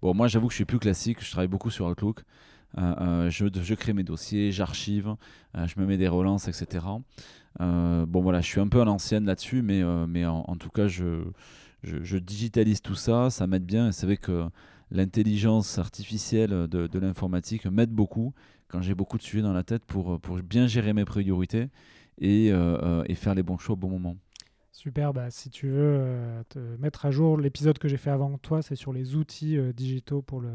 Bon, 0.00 0.14
moi, 0.14 0.28
j'avoue 0.28 0.46
que 0.46 0.52
je 0.52 0.56
suis 0.56 0.64
plus 0.64 0.78
classique. 0.78 1.22
Je 1.22 1.30
travaille 1.30 1.48
beaucoup 1.48 1.70
sur 1.70 1.86
Outlook. 1.86 2.22
Je, 2.76 3.48
je, 3.62 3.74
crée 3.74 3.92
mes 3.92 4.04
dossiers, 4.04 4.52
j'archive, 4.52 5.14
je 5.54 5.80
me 5.80 5.86
mets 5.86 5.98
des 5.98 6.08
relances, 6.08 6.48
etc. 6.48 6.80
Euh, 7.60 8.06
bon 8.06 8.20
voilà, 8.22 8.40
je 8.40 8.46
suis 8.46 8.60
un 8.60 8.68
peu 8.68 8.80
à 8.80 8.84
l'ancienne 8.84 9.24
là-dessus, 9.24 9.62
mais, 9.62 9.82
euh, 9.82 10.26
en, 10.26 10.56
tout 10.56 10.70
cas, 10.70 10.88
je, 10.88 11.24
digitalise 12.18 12.80
tout 12.82 12.94
ça, 12.94 13.30
ça 13.30 13.46
m'aide 13.46 13.64
bien. 13.64 13.88
Et 13.88 13.92
c'est 13.92 14.06
vrai 14.06 14.16
que 14.16 14.46
l'intelligence 14.90 15.78
artificielle 15.78 16.68
de, 16.68 16.98
l'informatique 16.98 17.66
m'aide 17.66 17.90
beaucoup 17.90 18.32
quand 18.68 18.80
j'ai 18.80 18.94
beaucoup 18.94 19.18
de 19.18 19.22
sujets 19.22 19.42
dans 19.42 19.52
la 19.52 19.62
tête 19.62 19.84
pour, 19.84 20.18
bien 20.42 20.66
gérer 20.66 20.92
mes 20.92 21.04
priorités 21.04 21.68
euh, 22.22 23.04
et 23.06 23.14
faire 23.14 23.34
les 23.34 23.42
bons 23.42 23.58
choix 23.58 23.74
au 23.74 23.76
bon 23.76 23.90
moment. 23.90 24.16
Super, 24.72 25.12
bah, 25.12 25.30
si 25.30 25.50
tu 25.50 25.68
veux 25.68 26.42
te 26.48 26.58
mettre 26.78 27.06
à 27.06 27.10
jour 27.10 27.36
l'épisode 27.36 27.78
que 27.78 27.88
j'ai 27.88 27.98
fait 27.98 28.10
avant 28.10 28.36
toi, 28.38 28.62
c'est 28.62 28.74
sur 28.74 28.92
les 28.92 29.14
outils 29.14 29.58
digitaux 29.74 30.22
pour 30.22 30.40
le, 30.40 30.50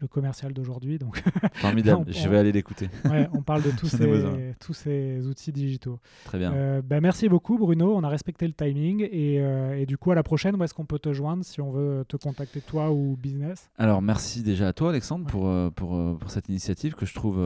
le 0.00 0.08
commercial 0.08 0.52
d'aujourd'hui. 0.52 0.98
Donc 0.98 1.22
Formidable, 1.54 2.06
je 2.12 2.28
vais 2.28 2.38
aller 2.38 2.52
l'écouter. 2.52 2.88
Ouais, 3.04 3.28
on 3.32 3.42
parle 3.42 3.62
de 3.62 3.70
tous, 3.78 3.88
ces, 3.88 4.54
tous 4.58 4.72
ces 4.72 5.26
outils 5.26 5.52
digitaux. 5.52 5.98
Très 6.24 6.38
bien. 6.38 6.52
Euh, 6.52 6.82
bah, 6.82 7.00
merci 7.00 7.28
beaucoup 7.28 7.58
Bruno, 7.58 7.94
on 7.94 8.02
a 8.02 8.08
respecté 8.08 8.46
le 8.46 8.54
timing 8.54 9.06
et, 9.10 9.40
euh, 9.40 9.78
et 9.78 9.86
du 9.86 9.98
coup 9.98 10.10
à 10.10 10.14
la 10.14 10.22
prochaine, 10.22 10.56
où 10.56 10.64
est-ce 10.64 10.74
qu'on 10.74 10.86
peut 10.86 10.98
te 10.98 11.12
joindre 11.12 11.44
si 11.44 11.60
on 11.60 11.70
veut 11.70 12.04
te 12.08 12.16
contacter 12.16 12.60
toi 12.60 12.90
ou 12.90 13.16
business? 13.16 13.70
Alors 13.78 14.02
merci 14.02 14.42
déjà 14.42 14.68
à 14.68 14.72
toi 14.72 14.90
Alexandre 14.90 15.26
pour, 15.26 15.48
euh, 15.48 15.70
pour, 15.70 16.18
pour, 16.18 16.30
cette 16.30 16.48
initiative 16.48 16.94
que 16.94 17.06
je 17.06 17.14
trouve 17.14 17.40